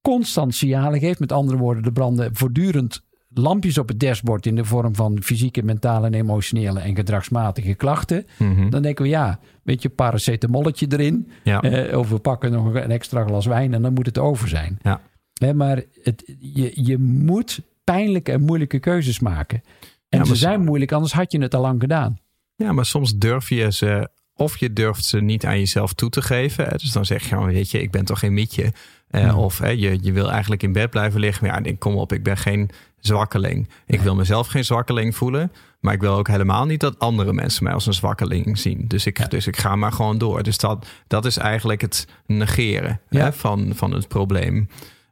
constant 0.02 0.56
signalen 0.56 1.00
geeft, 1.00 1.20
met 1.20 1.32
andere 1.32 1.58
woorden, 1.58 1.84
er 1.84 1.92
branden 1.92 2.30
voortdurend 2.36 3.02
lampjes 3.38 3.78
op 3.78 3.88
het 3.88 4.00
dashboard 4.00 4.46
in 4.46 4.56
de 4.56 4.66
vorm 4.66 4.96
van 4.96 5.18
fysieke, 5.22 5.64
mentale 5.64 6.06
en 6.06 6.14
emotionele 6.14 6.80
en 6.80 6.96
gedragsmatige 6.96 7.74
klachten. 7.74 8.28
Mhm. 8.38 8.70
Dan 8.70 8.82
denken 8.82 9.04
we, 9.04 9.10
ja, 9.10 9.40
weet 9.64 9.82
je, 9.82 9.90
paracetamolletje 9.90 10.88
erin. 10.90 11.32
Ja. 11.44 11.62
Eh, 11.62 11.98
of 11.98 12.10
we 12.10 12.18
pakken 12.18 12.52
nog 12.52 12.74
een 12.74 12.92
extra 12.92 13.24
glas 13.24 13.46
wijn 13.46 13.74
en 13.74 13.82
dan 13.82 13.94
moet 13.94 14.06
het 14.06 14.18
over 14.18 14.48
zijn. 14.48 14.80
Ja. 14.82 15.02
Hè, 15.34 15.54
maar 15.54 15.84
het, 16.04 16.36
je, 16.40 16.72
je 16.74 16.98
moet 16.98 17.62
pijnlijke 17.84 18.32
en 18.32 18.42
moeilijke 18.42 18.80
keuzes 18.80 19.20
maken. 19.20 19.64
En 20.10 20.20
Ja, 20.20 20.26
ze 20.26 20.36
zijn 20.36 20.64
moeilijk, 20.64 20.92
anders 20.92 21.14
had 21.14 21.32
je 21.32 21.42
het 21.42 21.56
al 21.56 21.62
lang 21.62 21.82
gedaan. 21.82 22.20
Ja, 22.56 22.72
maar 22.72 22.86
soms 22.86 23.16
durf 23.16 23.50
je 23.50 23.72
ze, 23.72 24.10
of 24.34 24.58
je 24.58 24.74
durft 24.74 25.06
ze 25.06 25.22
niet 25.22 25.46
aan 25.46 25.60
jezelf 25.60 25.94
toe 25.94 26.10
te 26.10 26.22
geven. 26.22 26.70
Dus 26.78 26.92
dan 26.92 27.06
zeg 27.06 27.22
je 27.22 27.28
gewoon, 27.28 27.46
weet 27.46 27.72
je, 27.72 27.82
ik 27.82 27.92
ben 27.92 28.06
toch 28.06 28.20
geen 28.20 28.34
mietje. 28.34 28.74
Eh, 29.08 29.22
Ja. 29.22 29.36
Of 29.36 29.58
hè, 29.60 29.70
je, 29.70 29.98
je 30.02 30.12
wil 30.12 30.32
eigenlijk 30.32 30.64
in 30.64 30.72
bed 30.72 30.90
blijven 30.90 31.20
liggen. 31.20 31.48
Maar 31.48 31.66
ja, 31.68 31.74
kom 31.80 31.96
op, 31.96 32.14
ik 32.14 32.24
ben 32.24 32.38
geen 32.38 32.70
zwakkeling. 33.00 33.70
Ik 33.86 34.02
wil 34.02 34.16
mezelf 34.16 34.48
geen 34.48 34.66
zwakkeling 34.66 35.16
voelen. 35.16 35.52
Maar 35.80 35.94
ik 35.94 36.02
wil 36.02 36.14
ook 36.18 36.28
helemaal 36.28 36.66
niet 36.66 36.80
dat 36.80 37.00
andere 37.00 37.34
mensen 37.34 37.64
mij 37.64 37.74
als 37.74 37.86
een 37.86 37.94
zwakkeling 37.94 38.58
zien. 38.58 38.88
Dus 38.88 39.06
ik, 39.06 39.18
Ja. 39.18 39.26
dus 39.28 39.48
ik 39.48 39.58
ga 39.58 39.76
maar 39.76 39.92
gewoon 39.92 40.18
door. 40.18 40.44
Dus 40.44 40.58
dat, 40.58 40.88
dat 41.08 41.26
is 41.26 41.38
eigenlijk 41.38 41.82
het 41.82 42.08
negeren 42.26 43.02
Ja. 43.10 43.24
hè, 43.24 43.34
van, 43.34 43.72
van 43.76 43.92
het 43.92 44.08
probleem. 44.08 44.68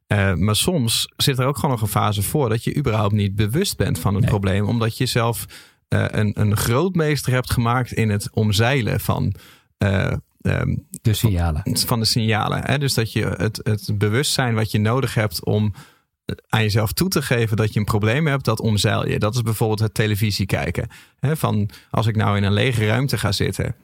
Eh, 0.07 0.33
maar 0.33 0.55
soms 0.55 1.11
zit 1.17 1.39
er 1.39 1.45
ook 1.45 1.55
gewoon 1.55 1.71
nog 1.71 1.81
een 1.81 1.87
fase 1.87 2.23
voor 2.23 2.49
dat 2.49 2.63
je 2.63 2.75
überhaupt 2.77 3.13
niet 3.13 3.35
bewust 3.35 3.77
bent 3.77 3.99
van 3.99 4.11
het 4.13 4.21
Nee. 4.21 4.29
probleem. 4.31 4.67
Omdat 4.67 4.97
je 4.97 5.05
zelf 5.05 5.45
eh, 5.87 6.05
een, 6.07 6.41
een 6.41 6.57
grootmeester 6.57 7.33
hebt 7.33 7.51
gemaakt 7.51 7.91
in 7.93 8.09
het 8.09 8.29
omzeilen 8.33 8.99
van, 8.99 9.33
ehm, 10.43 10.75
De 11.01 11.13
signalen. 11.13 11.61
van 11.63 11.99
de 11.99 12.05
signalen. 12.05 12.65
Hè? 12.65 12.77
Dus 12.77 12.93
dat 12.93 13.11
je 13.11 13.25
het, 13.25 13.59
het 13.63 13.97
bewustzijn 13.97 14.55
wat 14.55 14.71
je 14.71 14.79
nodig 14.79 15.13
hebt 15.13 15.45
om 15.45 15.73
aan 16.49 16.61
jezelf 16.61 16.91
toe 16.91 17.09
te 17.09 17.21
geven 17.21 17.57
dat 17.57 17.73
je 17.73 17.79
een 17.79 17.85
probleem 17.85 18.27
hebt, 18.27 18.45
dat 18.45 18.59
omzeil 18.59 19.07
je. 19.07 19.19
Dat 19.19 19.35
is 19.35 19.41
bijvoorbeeld 19.41 19.79
het 19.79 19.93
televisie 19.93 20.45
kijken. 20.45 20.87
Hè? 21.19 21.37
Van 21.37 21.69
als 21.89 22.07
ik 22.07 22.15
nou 22.15 22.37
in 22.37 22.43
een 22.43 22.53
lege 22.53 22.85
ruimte 22.85 23.17
ga 23.17 23.31
zitten 23.31 23.75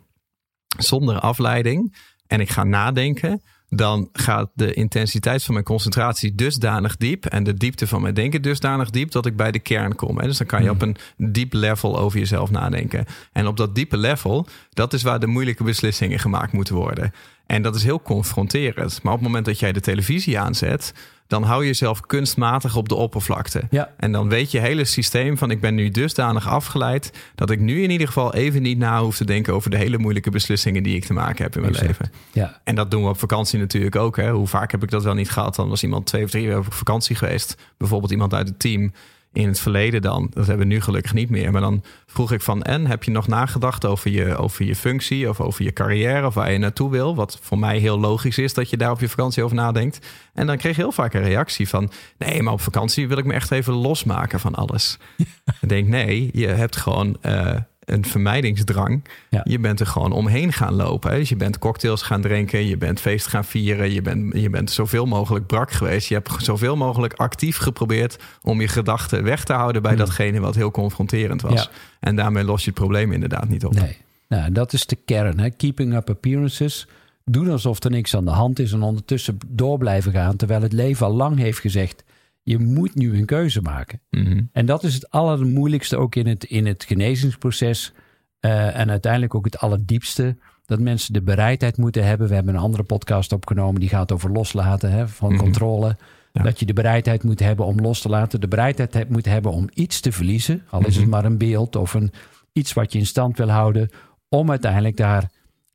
zonder 0.77 1.19
afleiding 1.19 1.95
en 2.27 2.39
ik 2.39 2.49
ga 2.49 2.63
nadenken, 2.63 3.41
dan 3.69 4.09
gaat 4.13 4.49
de 4.53 4.73
intensiteit 4.73 5.43
van 5.43 5.53
mijn 5.53 5.65
concentratie 5.65 6.35
dusdanig 6.35 6.97
diep 6.97 7.25
en 7.25 7.43
de 7.43 7.53
diepte 7.53 7.87
van 7.87 8.01
mijn 8.01 8.13
denken 8.13 8.41
dusdanig 8.41 8.89
diep 8.89 9.11
dat 9.11 9.25
ik 9.25 9.35
bij 9.35 9.51
de 9.51 9.59
kern 9.59 9.95
kom. 9.95 10.17
Hè? 10.17 10.27
Dus 10.27 10.37
dan 10.37 10.47
kan 10.47 10.63
je 10.63 10.69
op 10.69 10.81
een 10.81 10.95
diep 11.17 11.53
level 11.53 11.99
over 11.99 12.19
jezelf 12.19 12.51
nadenken. 12.51 13.05
En 13.31 13.47
op 13.47 13.57
dat 13.57 13.75
diepe 13.75 13.97
level, 13.97 14.47
dat 14.69 14.93
is 14.93 15.03
waar 15.03 15.19
de 15.19 15.27
moeilijke 15.27 15.63
beslissingen 15.63 16.19
gemaakt 16.19 16.51
moeten 16.51 16.75
worden. 16.75 17.13
En 17.49 17.61
dat 17.61 17.75
is 17.75 17.83
heel 17.83 18.01
confronterend. 18.01 19.03
Maar 19.03 19.13
op 19.13 19.19
het 19.19 19.27
moment 19.27 19.45
dat 19.45 19.59
jij 19.59 19.71
de 19.71 19.79
televisie 19.79 20.39
aanzet, 20.39 20.93
dan 21.27 21.43
hou 21.43 21.61
je 21.61 21.67
jezelf 21.67 22.01
kunstmatig 22.01 22.75
op 22.75 22.89
de 22.89 22.95
oppervlakte. 22.95 23.61
Ja. 23.69 23.93
En 23.97 24.11
dan 24.11 24.29
weet 24.29 24.51
je 24.51 24.59
hele 24.59 24.85
systeem 24.85 25.37
van 25.37 25.51
ik 25.51 25.61
ben 25.61 25.75
nu 25.75 25.89
dusdanig 25.89 26.47
afgeleid 26.47 27.11
dat 27.35 27.49
ik 27.49 27.59
nu 27.59 27.83
in 27.83 27.89
ieder 27.89 28.07
geval 28.07 28.33
even 28.33 28.61
niet 28.61 28.77
na 28.77 29.01
hoef 29.01 29.17
te 29.17 29.25
denken 29.25 29.53
over 29.53 29.69
de 29.69 29.77
hele 29.77 29.97
moeilijke 29.97 30.29
beslissingen 30.29 30.83
die 30.83 30.95
ik 30.95 31.05
te 31.05 31.13
maken 31.13 31.43
heb 31.43 31.55
in 31.55 31.61
mijn 31.61 31.73
Exact. 31.73 31.89
leven. 31.89 32.11
Ja. 32.31 32.59
En 32.63 32.75
dat 32.75 32.91
doen 32.91 33.03
we 33.03 33.09
op 33.09 33.19
vakantie 33.19 33.59
natuurlijk 33.59 33.95
ook. 33.95 34.17
Hè. 34.17 34.31
Hoe 34.31 34.47
vaak 34.47 34.71
heb 34.71 34.83
ik 34.83 34.89
dat 34.89 35.03
wel 35.03 35.13
niet 35.13 35.31
gehad? 35.31 35.55
Dan 35.55 35.69
was 35.69 35.83
iemand 35.83 36.05
twee 36.05 36.23
of 36.23 36.29
drie 36.29 36.47
weken 36.47 36.59
op 36.59 36.73
vakantie 36.73 37.15
geweest. 37.15 37.55
Bijvoorbeeld 37.77 38.11
iemand 38.11 38.33
uit 38.33 38.47
het 38.47 38.59
team. 38.59 38.93
In 39.33 39.47
het 39.47 39.59
verleden 39.59 40.01
dan, 40.01 40.27
dat 40.33 40.47
hebben 40.47 40.67
we 40.67 40.73
nu 40.73 40.81
gelukkig 40.81 41.13
niet 41.13 41.29
meer. 41.29 41.51
Maar 41.51 41.61
dan 41.61 41.83
vroeg 42.05 42.31
ik 42.31 42.41
van, 42.41 42.63
en 42.63 42.87
heb 42.87 43.03
je 43.03 43.11
nog 43.11 43.27
nagedacht 43.27 43.85
over 43.85 44.11
je, 44.11 44.37
over 44.37 44.65
je 44.65 44.75
functie 44.75 45.29
of 45.29 45.41
over 45.41 45.63
je 45.63 45.73
carrière 45.73 46.25
of 46.25 46.33
waar 46.33 46.51
je 46.51 46.57
naartoe 46.57 46.91
wil? 46.91 47.15
Wat 47.15 47.39
voor 47.41 47.59
mij 47.59 47.77
heel 47.77 47.99
logisch 47.99 48.37
is 48.37 48.53
dat 48.53 48.69
je 48.69 48.77
daar 48.77 48.91
op 48.91 48.99
je 48.99 49.09
vakantie 49.09 49.43
over 49.43 49.55
nadenkt. 49.55 50.07
En 50.33 50.47
dan 50.47 50.57
kreeg 50.57 50.75
je 50.75 50.81
heel 50.81 50.91
vaak 50.91 51.13
een 51.13 51.23
reactie 51.23 51.69
van, 51.69 51.91
nee, 52.17 52.41
maar 52.41 52.53
op 52.53 52.61
vakantie 52.61 53.07
wil 53.07 53.17
ik 53.17 53.25
me 53.25 53.33
echt 53.33 53.51
even 53.51 53.73
losmaken 53.73 54.39
van 54.39 54.55
alles. 54.55 54.97
ik 55.61 55.69
denk, 55.69 55.87
nee, 55.87 56.29
je 56.33 56.47
hebt 56.47 56.75
gewoon 56.75 57.17
eh, 57.21 57.55
een 57.91 58.05
vermijdingsdrang. 58.05 59.03
Ja. 59.29 59.41
Je 59.43 59.59
bent 59.59 59.79
er 59.79 59.85
gewoon 59.85 60.11
omheen 60.11 60.53
gaan 60.53 60.73
lopen. 60.73 61.11
Hè? 61.11 61.17
Dus 61.17 61.29
je 61.29 61.35
bent 61.35 61.59
cocktails 61.59 62.01
gaan 62.01 62.21
drinken, 62.21 62.65
je 62.65 62.77
bent 62.77 62.99
feest 62.99 63.27
gaan 63.27 63.45
vieren, 63.45 63.91
je 63.91 64.01
bent, 64.01 64.33
je 64.37 64.49
bent 64.49 64.71
zoveel 64.71 65.05
mogelijk 65.05 65.45
brak 65.45 65.71
geweest. 65.71 66.07
Je 66.07 66.13
hebt 66.13 66.31
zoveel 66.37 66.75
mogelijk 66.75 67.13
actief 67.13 67.57
geprobeerd 67.57 68.17
om 68.41 68.61
je 68.61 68.67
gedachten 68.67 69.23
weg 69.23 69.43
te 69.43 69.53
houden 69.53 69.81
bij 69.81 69.91
Hmm. 69.91 69.99
datgene 69.99 70.39
wat 70.39 70.55
heel 70.55 70.71
confronterend 70.71 71.41
was. 71.41 71.53
Ja. 71.53 71.67
En 71.99 72.15
daarmee 72.15 72.43
los 72.43 72.63
je 72.63 72.69
het 72.69 72.79
probleem 72.79 73.11
inderdaad 73.11 73.49
niet 73.49 73.65
op. 73.65 73.73
Nee. 73.73 73.97
Nou, 74.27 74.51
dat 74.51 74.73
is 74.73 74.85
de 74.85 74.95
kern. 75.05 75.39
Hè? 75.39 75.49
Keeping 75.49 75.95
up 75.95 76.09
appearances. 76.09 76.87
Doen 77.25 77.49
alsof 77.49 77.83
er 77.83 77.91
niks 77.91 78.15
aan 78.15 78.25
de 78.25 78.31
hand 78.31 78.59
is 78.59 78.71
en 78.71 78.81
ondertussen 78.81 79.37
door 79.47 79.77
blijven 79.77 80.11
gaan. 80.11 80.35
Terwijl 80.35 80.61
het 80.61 80.73
leven 80.73 81.05
al 81.05 81.13
lang 81.13 81.37
heeft 81.37 81.59
gezegd, 81.59 82.03
je 82.43 82.59
moet 82.59 82.95
nu 82.95 83.17
een 83.17 83.25
keuze 83.25 83.61
maken. 83.61 84.01
Mhm. 84.09 84.41
En 84.51 84.65
dat 84.65 84.83
is 84.83 84.93
het 84.93 85.09
allermoeilijkste 85.09 85.97
ook 85.97 86.15
in 86.15 86.27
het, 86.27 86.43
in 86.43 86.65
het 86.65 86.83
genezingsproces. 86.83 87.93
eh, 88.39 88.79
en 88.79 88.89
uiteindelijk 88.89 89.35
ook 89.35 89.45
het 89.45 89.57
allerdiepste. 89.59 90.37
Dat 90.65 90.79
mensen 90.79 91.13
de 91.13 91.21
bereidheid 91.21 91.77
moeten 91.77 92.05
hebben. 92.05 92.27
We 92.27 92.35
hebben 92.35 92.53
een 92.53 92.59
andere 92.61 92.83
podcast 92.83 93.31
opgenomen 93.31 93.79
die 93.79 93.89
gaat 93.89 94.11
over 94.11 94.31
loslaten 94.31 94.91
hè, 94.91 95.07
van 95.07 95.31
Mhm. 95.33 95.41
controle. 95.43 95.97
Ja. 96.31 96.43
Dat 96.43 96.59
je 96.59 96.65
de 96.65 96.73
bereidheid 96.73 97.23
moet 97.23 97.39
hebben 97.39 97.65
om 97.65 97.79
los 97.79 98.01
te 98.01 98.09
laten. 98.09 98.41
De 98.41 98.47
bereidheid 98.47 98.93
he- 98.93 99.05
moet 99.07 99.25
hebben 99.25 99.51
om 99.51 99.69
iets 99.73 99.99
te 99.99 100.11
verliezen. 100.11 100.63
Al 100.69 100.79
is 100.85 100.93
het 100.95 101.01
Mhm. 101.03 101.09
maar 101.09 101.25
een 101.25 101.37
beeld 101.37 101.75
of 101.75 101.93
een, 101.93 102.11
iets 102.53 102.73
wat 102.73 102.91
je 102.93 102.99
in 102.99 103.05
stand 103.05 103.37
wil 103.37 103.49
houden. 103.49 103.89
Om 104.29 104.49
uiteindelijk 104.49 104.97
daar 104.97 105.29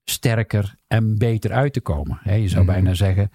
sterker 0.05 0.75
en 0.87 1.19
beter 1.19 1.53
uit 1.53 1.73
te 1.73 1.81
komen. 1.81 2.19
Hè, 2.23 2.35
je 2.35 2.49
zou 2.49 2.65
bijna 2.65 2.95
zeggen 2.95 3.31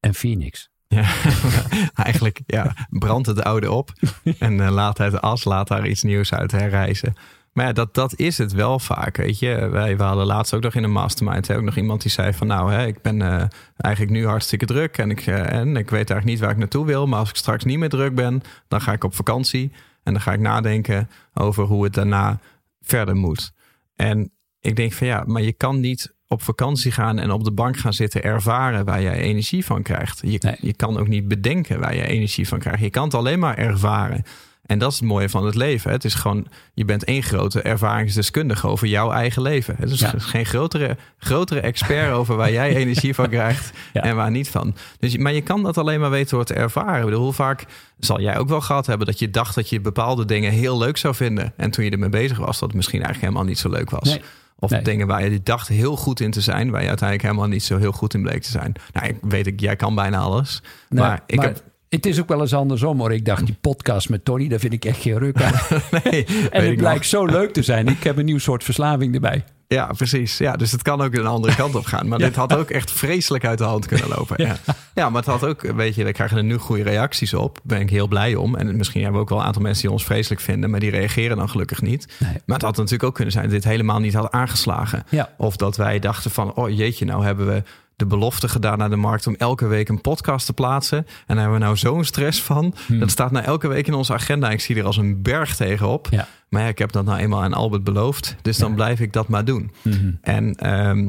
een 0.00 0.14
phoenix. 0.14 0.70
Ja, 0.92 1.14
eigenlijk 2.04 2.40
ja, 2.46 2.74
brandt 2.88 3.26
het 3.26 3.42
oude 3.42 3.70
op 3.70 3.92
en 4.38 4.60
eh, 4.60 4.70
laat 4.70 4.98
het 4.98 5.20
as, 5.20 5.44
laat 5.44 5.68
daar 5.68 5.88
iets 5.88 6.02
nieuws 6.02 6.34
uit 6.34 6.52
herrijzen. 6.52 7.14
Maar 7.52 7.66
ja, 7.66 7.72
dat, 7.72 7.94
dat 7.94 8.18
is 8.18 8.38
het 8.38 8.52
wel 8.52 8.78
vaak, 8.78 9.16
weet 9.16 9.38
je. 9.38 9.68
Wij 9.68 9.96
we 9.96 10.02
hadden 10.02 10.26
laatst 10.26 10.54
ook 10.54 10.62
nog 10.62 10.74
in 10.74 10.82
een 10.82 10.92
mastermind 10.92 11.48
hè, 11.48 11.56
ook 11.56 11.62
nog 11.62 11.76
iemand 11.76 12.02
die 12.02 12.10
zei 12.10 12.32
van... 12.32 12.46
nou, 12.46 12.72
hè, 12.72 12.86
ik 12.86 13.02
ben 13.02 13.22
eh, 13.22 13.44
eigenlijk 13.76 14.14
nu 14.14 14.26
hartstikke 14.26 14.66
druk 14.66 14.98
en 14.98 15.10
ik, 15.10 15.26
eh, 15.26 15.52
en 15.52 15.76
ik 15.76 15.90
weet 15.90 16.10
eigenlijk 16.10 16.24
niet 16.24 16.40
waar 16.40 16.50
ik 16.50 16.56
naartoe 16.56 16.86
wil... 16.86 17.06
maar 17.06 17.18
als 17.18 17.28
ik 17.28 17.36
straks 17.36 17.64
niet 17.64 17.78
meer 17.78 17.88
druk 17.88 18.14
ben, 18.14 18.42
dan 18.68 18.80
ga 18.80 18.92
ik 18.92 19.04
op 19.04 19.14
vakantie... 19.14 19.72
en 20.02 20.12
dan 20.12 20.22
ga 20.22 20.32
ik 20.32 20.40
nadenken 20.40 21.10
over 21.34 21.64
hoe 21.64 21.84
het 21.84 21.94
daarna 21.94 22.38
verder 22.80 23.16
moet. 23.16 23.52
En 23.94 24.32
ik 24.60 24.76
denk 24.76 24.92
van 24.92 25.06
ja, 25.06 25.24
maar 25.26 25.42
je 25.42 25.52
kan 25.52 25.80
niet 25.80 26.14
op 26.32 26.42
vakantie 26.42 26.92
gaan 26.92 27.18
en 27.18 27.30
op 27.30 27.44
de 27.44 27.52
bank 27.52 27.76
gaan 27.78 27.92
zitten 27.94 28.22
ervaren 28.22 28.84
waar 28.84 29.02
jij 29.02 29.16
energie 29.20 29.64
van 29.64 29.82
krijgt. 29.82 30.20
Je, 30.24 30.38
Nee. 30.42 30.56
je 30.60 30.74
kan 30.74 30.98
ook 30.98 31.08
niet 31.08 31.28
bedenken 31.28 31.80
waar 31.80 31.94
je 31.94 32.06
energie 32.06 32.48
van 32.48 32.58
krijgt. 32.58 32.80
Je 32.80 32.90
kan 32.90 33.04
het 33.04 33.14
alleen 33.14 33.38
maar 33.38 33.58
ervaren. 33.58 34.22
En 34.66 34.78
dat 34.78 34.92
is 34.92 34.98
het 34.98 35.08
mooie 35.08 35.28
van 35.28 35.44
het 35.46 35.54
leven. 35.54 35.88
hè. 35.90 35.96
Het 35.96 36.04
is 36.04 36.14
gewoon, 36.14 36.46
je 36.74 36.84
bent 36.84 37.04
één 37.04 37.22
grote 37.22 37.62
ervaringsdeskundige 37.62 38.66
over 38.68 38.86
jouw 38.86 39.10
eigen 39.12 39.42
leven. 39.42 39.74
Het 39.78 39.90
is 39.90 40.00
Ja. 40.00 40.12
geen 40.16 40.46
grotere, 40.46 40.96
grotere 41.18 41.60
expert 41.60 42.12
over 42.18 42.36
waar 42.36 42.52
jij 42.52 42.76
energie 42.76 43.14
van 43.14 43.28
krijgt 43.28 43.70
Ja. 43.92 44.02
en 44.02 44.16
waar 44.16 44.30
niet 44.30 44.48
van. 44.48 44.74
Dus, 44.98 45.16
maar 45.16 45.32
je 45.32 45.40
kan 45.40 45.62
dat 45.62 45.78
alleen 45.78 46.00
maar 46.00 46.10
weten 46.10 46.36
door 46.36 46.44
te 46.44 46.54
ervaren. 46.54 46.98
Ik 46.98 47.04
bedoel, 47.04 47.22
hoe 47.22 47.32
vaak 47.32 47.64
zal 47.98 48.20
jij 48.20 48.38
ook 48.38 48.48
wel 48.48 48.60
gehad 48.60 48.86
hebben 48.86 49.06
dat 49.06 49.18
je 49.18 49.30
dacht 49.30 49.54
dat 49.54 49.68
je 49.68 49.80
bepaalde 49.80 50.24
dingen 50.24 50.52
heel 50.52 50.78
leuk 50.78 50.96
zou 50.96 51.14
vinden. 51.14 51.52
En 51.56 51.70
toen 51.70 51.84
je 51.84 51.90
ermee 51.90 52.08
bezig 52.08 52.38
was, 52.38 52.58
dat 52.58 52.68
het 52.68 52.74
misschien 52.76 53.02
eigenlijk 53.02 53.24
helemaal 53.32 53.48
niet 53.50 53.58
zo 53.58 53.68
leuk 53.68 53.90
was. 53.90 54.08
Nee. 54.08 54.20
Of 54.62 54.70
Nee. 54.70 54.82
dingen 54.82 55.06
waar 55.06 55.28
je 55.30 55.42
dacht 55.42 55.68
heel 55.68 55.96
goed 55.96 56.20
in 56.20 56.30
te 56.30 56.40
zijn, 56.40 56.70
waar 56.70 56.82
je 56.82 56.88
uiteindelijk 56.88 57.28
helemaal 57.28 57.50
niet 57.50 57.62
zo 57.64 57.78
heel 57.78 57.92
goed 57.92 58.14
in 58.14 58.22
bleek 58.22 58.42
te 58.42 58.50
zijn. 58.50 58.72
Nou, 58.92 59.06
ik 59.06 59.16
weet 59.20 59.46
ik, 59.46 59.60
jij 59.60 59.76
kan 59.76 59.94
bijna 59.94 60.18
alles. 60.18 60.62
Maar 60.88 61.22
ik 61.26 61.40
heb. 61.40 61.62
Het 61.88 62.06
is 62.06 62.20
ook 62.20 62.28
wel 62.28 62.40
eens 62.40 62.54
andersom 62.54 62.98
hoor. 62.98 63.12
Ik 63.12 63.24
dacht, 63.24 63.46
die 63.46 63.56
podcast 63.60 64.08
met 64.08 64.24
Tony, 64.24 64.48
daar 64.48 64.58
vind 64.58 64.72
ik 64.72 64.84
echt 64.84 65.00
geen 65.00 65.18
ruk 65.18 65.42
aan. 65.42 65.52
Nee, 66.04 66.24
en 66.50 66.64
het 66.66 66.76
blijkt 66.76 66.98
nog. 66.98 67.04
zo 67.04 67.24
leuk 67.26 67.52
te 67.52 67.62
zijn. 67.62 67.88
Ik 67.88 68.02
heb 68.02 68.16
een 68.18 68.24
nieuw 68.24 68.38
soort 68.38 68.64
verslaving 68.64 69.14
erbij. 69.14 69.44
Ja, 69.72 69.86
precies. 69.96 70.38
Ja, 70.38 70.52
dus 70.56 70.72
het 70.72 70.82
kan 70.82 71.00
ook 71.00 71.14
een 71.14 71.26
andere 71.26 71.54
kant 71.54 71.74
op 71.74 71.84
gaan. 71.84 72.08
Maar 72.08 72.18
Ja. 72.22 72.26
dit 72.26 72.36
had 72.36 72.56
ook 72.56 72.70
echt 72.70 72.90
vreselijk 72.90 73.44
uit 73.44 73.58
de 73.58 73.64
hand 73.64 73.86
kunnen 73.86 74.08
lopen. 74.08 74.36
Ja, 74.46 74.56
ja 74.94 75.10
maar 75.10 75.22
het 75.22 75.30
had 75.30 75.44
ook, 75.44 75.60
weet 75.60 75.94
je, 75.94 76.04
we 76.04 76.12
krijgen 76.12 76.36
er 76.36 76.44
nu 76.44 76.56
goede 76.56 76.82
reacties 76.82 77.34
op. 77.34 77.54
Daar 77.54 77.62
ben 77.78 77.80
ik 77.80 77.90
heel 77.90 78.08
blij 78.08 78.34
om. 78.34 78.54
En 78.56 78.76
misschien 78.76 79.02
hebben 79.02 79.18
we 79.20 79.24
ook 79.24 79.30
wel 79.30 79.40
een 79.40 79.46
aantal 79.46 79.62
mensen 79.62 79.82
die 79.82 79.90
ons 79.92 80.04
vreselijk 80.04 80.40
vinden, 80.40 80.70
maar 80.70 80.80
die 80.80 80.90
reageren 80.90 81.36
dan 81.36 81.48
gelukkig 81.48 81.80
niet. 81.82 82.06
Nee. 82.18 82.32
Maar 82.46 82.56
het 82.56 82.66
had 82.66 82.76
natuurlijk 82.76 83.02
ook 83.02 83.14
kunnen 83.14 83.32
zijn 83.32 83.44
dat 83.44 83.54
dit 83.54 83.64
helemaal 83.64 83.98
niet 83.98 84.14
had 84.14 84.30
aangeslagen. 84.30 85.04
Ja. 85.08 85.30
Of 85.36 85.56
dat 85.56 85.76
wij 85.76 85.98
dachten 85.98 86.30
van, 86.30 86.54
oh 86.54 86.76
jeetje, 86.76 87.04
nou 87.04 87.24
hebben 87.24 87.46
we 87.46 87.62
de 88.02 88.08
belofte 88.08 88.48
gedaan 88.48 88.78
naar 88.78 88.90
de 88.90 88.96
markt 88.96 89.26
om 89.26 89.34
elke 89.38 89.66
week 89.66 89.88
een 89.88 90.00
podcast 90.00 90.46
te 90.46 90.52
plaatsen. 90.52 90.98
En 90.98 91.06
daar 91.26 91.36
hebben 91.36 91.58
we 91.58 91.64
nou 91.64 91.76
zo'n 91.76 92.04
stress 92.04 92.42
van. 92.42 92.74
Hmm. 92.86 92.98
Dat 92.98 93.10
staat 93.10 93.30
nou 93.30 93.44
elke 93.44 93.68
week 93.68 93.86
in 93.86 93.94
onze 93.94 94.12
agenda. 94.12 94.50
Ik 94.50 94.60
zie 94.60 94.76
er 94.76 94.84
als 94.84 94.96
een 94.96 95.22
berg 95.22 95.56
tegenop. 95.56 96.08
Ja. 96.10 96.28
Maar 96.48 96.62
ja, 96.62 96.68
ik 96.68 96.78
heb 96.78 96.92
dat 96.92 97.04
nou 97.04 97.18
eenmaal 97.18 97.42
aan 97.42 97.52
Albert 97.52 97.84
beloofd. 97.84 98.36
Dus 98.42 98.58
dan 98.58 98.68
Ja. 98.68 98.74
blijf 98.74 99.00
ik 99.00 99.12
dat 99.12 99.28
maar 99.28 99.44
doen. 99.44 99.70
Mhm. 99.82 100.10
En 100.20 100.54
ehm, 100.54 101.08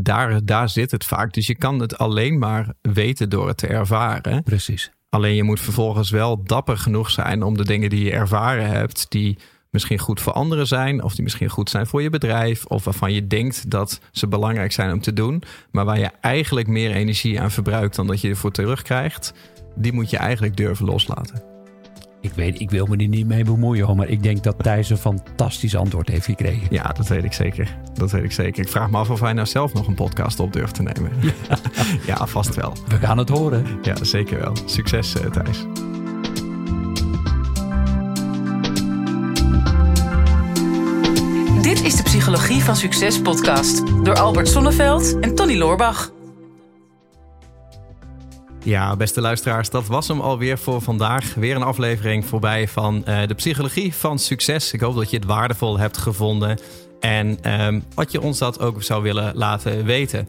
daar, 0.00 0.44
daar 0.44 0.68
zit 0.68 0.90
het 0.90 1.04
vaak. 1.04 1.32
Dus 1.32 1.46
je 1.46 1.54
kan 1.56 1.78
het 1.80 1.98
alleen 1.98 2.38
maar 2.38 2.72
weten 2.82 3.28
door 3.30 3.48
het 3.48 3.56
te 3.56 3.66
ervaren. 3.66 4.42
Precies. 4.42 4.90
Alleen 5.08 5.34
je 5.34 5.42
moet 5.42 5.60
vervolgens 5.60 6.10
wel 6.10 6.44
dapper 6.44 6.78
genoeg 6.78 7.10
zijn 7.10 7.42
om 7.42 7.56
de 7.56 7.64
dingen 7.64 7.90
die 7.90 8.04
je 8.04 8.12
ervaren 8.12 8.66
hebt, 8.68 9.06
die 9.08 9.38
misschien 9.76 9.98
goed 9.98 10.20
voor 10.20 10.32
anderen 10.32 10.66
zijn, 10.66 11.02
of 11.02 11.14
die 11.14 11.22
misschien 11.22 11.48
goed 11.48 11.70
zijn 11.70 11.86
voor 11.86 12.02
je 12.02 12.10
bedrijf, 12.10 12.64
of 12.64 12.84
waarvan 12.84 13.12
je 13.12 13.26
denkt 13.26 13.70
dat 13.70 14.00
ze 14.10 14.28
belangrijk 14.28 14.72
zijn 14.72 14.92
om 14.92 15.00
te 15.00 15.12
doen, 15.12 15.42
maar 15.70 15.84
waar 15.84 15.98
je 15.98 16.10
eigenlijk 16.20 16.66
meer 16.66 16.90
energie 16.90 17.40
aan 17.40 17.50
verbruikt 17.50 17.96
dan 17.96 18.06
dat 18.06 18.20
je 18.20 18.28
ervoor 18.28 18.52
terugkrijgt, 18.52 19.32
die 19.74 19.92
moet 19.92 20.10
je 20.10 20.16
eigenlijk 20.16 20.56
durven 20.56 20.86
loslaten. 20.86 21.42
Ik 22.20 22.32
weet, 22.32 22.60
ik 22.60 22.70
wil 22.70 22.86
me 22.86 22.96
er 22.96 23.08
niet 23.08 23.26
mee 23.26 23.44
bemoeien. 23.44 23.96
Maar 23.96 24.08
ik 24.08 24.22
denk 24.22 24.42
dat 24.42 24.62
Thijs 24.62 24.90
een 24.90 24.96
fantastisch 24.96 25.76
antwoord 25.76 26.08
heeft 26.08 26.24
gekregen. 26.24 26.66
Ja, 26.70 26.88
dat 26.88 27.08
weet 27.08 27.24
ik 27.24 27.32
zeker. 27.32 27.76
Dat 27.94 28.10
weet 28.10 28.24
ik 28.24 28.32
zeker. 28.32 28.62
Ik 28.62 28.68
vraag 28.68 28.90
me 28.90 28.96
af 28.96 29.10
of 29.10 29.20
hij 29.20 29.32
nou 29.32 29.46
zelf 29.46 29.74
nog 29.74 29.86
een 29.86 29.94
podcast 29.94 30.40
op 30.40 30.52
durft 30.52 30.74
te 30.74 30.82
nemen. 30.82 31.10
Ja, 32.06 32.26
vast 32.26 32.54
wel. 32.54 32.72
We 32.88 32.96
gaan 32.96 33.18
het 33.18 33.28
horen. 33.28 33.64
Ja, 33.82 34.04
zeker 34.04 34.38
wel. 34.40 34.52
Succes, 34.64 35.20
eh, 35.20 35.30
Thijs. 35.30 35.85
Psychologie 42.26 42.62
van 42.62 42.76
Succes 42.76 43.20
podcast 43.20 44.04
door 44.04 44.18
Albert 44.18 44.48
Sonneveld 44.48 45.18
en 45.20 45.34
Tony 45.34 45.58
Loorbach. 45.58 46.10
Ja, 48.62 48.96
beste 48.96 49.20
luisteraars, 49.20 49.70
dat 49.70 49.86
was 49.86 50.08
hem 50.08 50.20
alweer 50.20 50.58
voor 50.58 50.82
vandaag. 50.82 51.34
Weer 51.34 51.56
een 51.56 51.62
aflevering 51.62 52.24
voorbij 52.24 52.68
van 52.68 53.04
eh, 53.04 53.26
de 53.26 53.34
Psychologie 53.34 53.94
van 53.94 54.18
Succes. 54.18 54.72
Ik 54.72 54.80
hoop 54.80 54.94
dat 54.94 55.10
je 55.10 55.16
het 55.16 55.26
waardevol 55.26 55.78
hebt 55.78 55.96
gevonden 55.96 56.58
en 57.00 57.38
ehm, 57.42 57.80
wat 57.94 58.12
je 58.12 58.20
ons 58.20 58.38
dat 58.38 58.60
ook 58.60 58.82
zou 58.82 59.02
willen 59.02 59.36
laten 59.36 59.84
weten. 59.84 60.28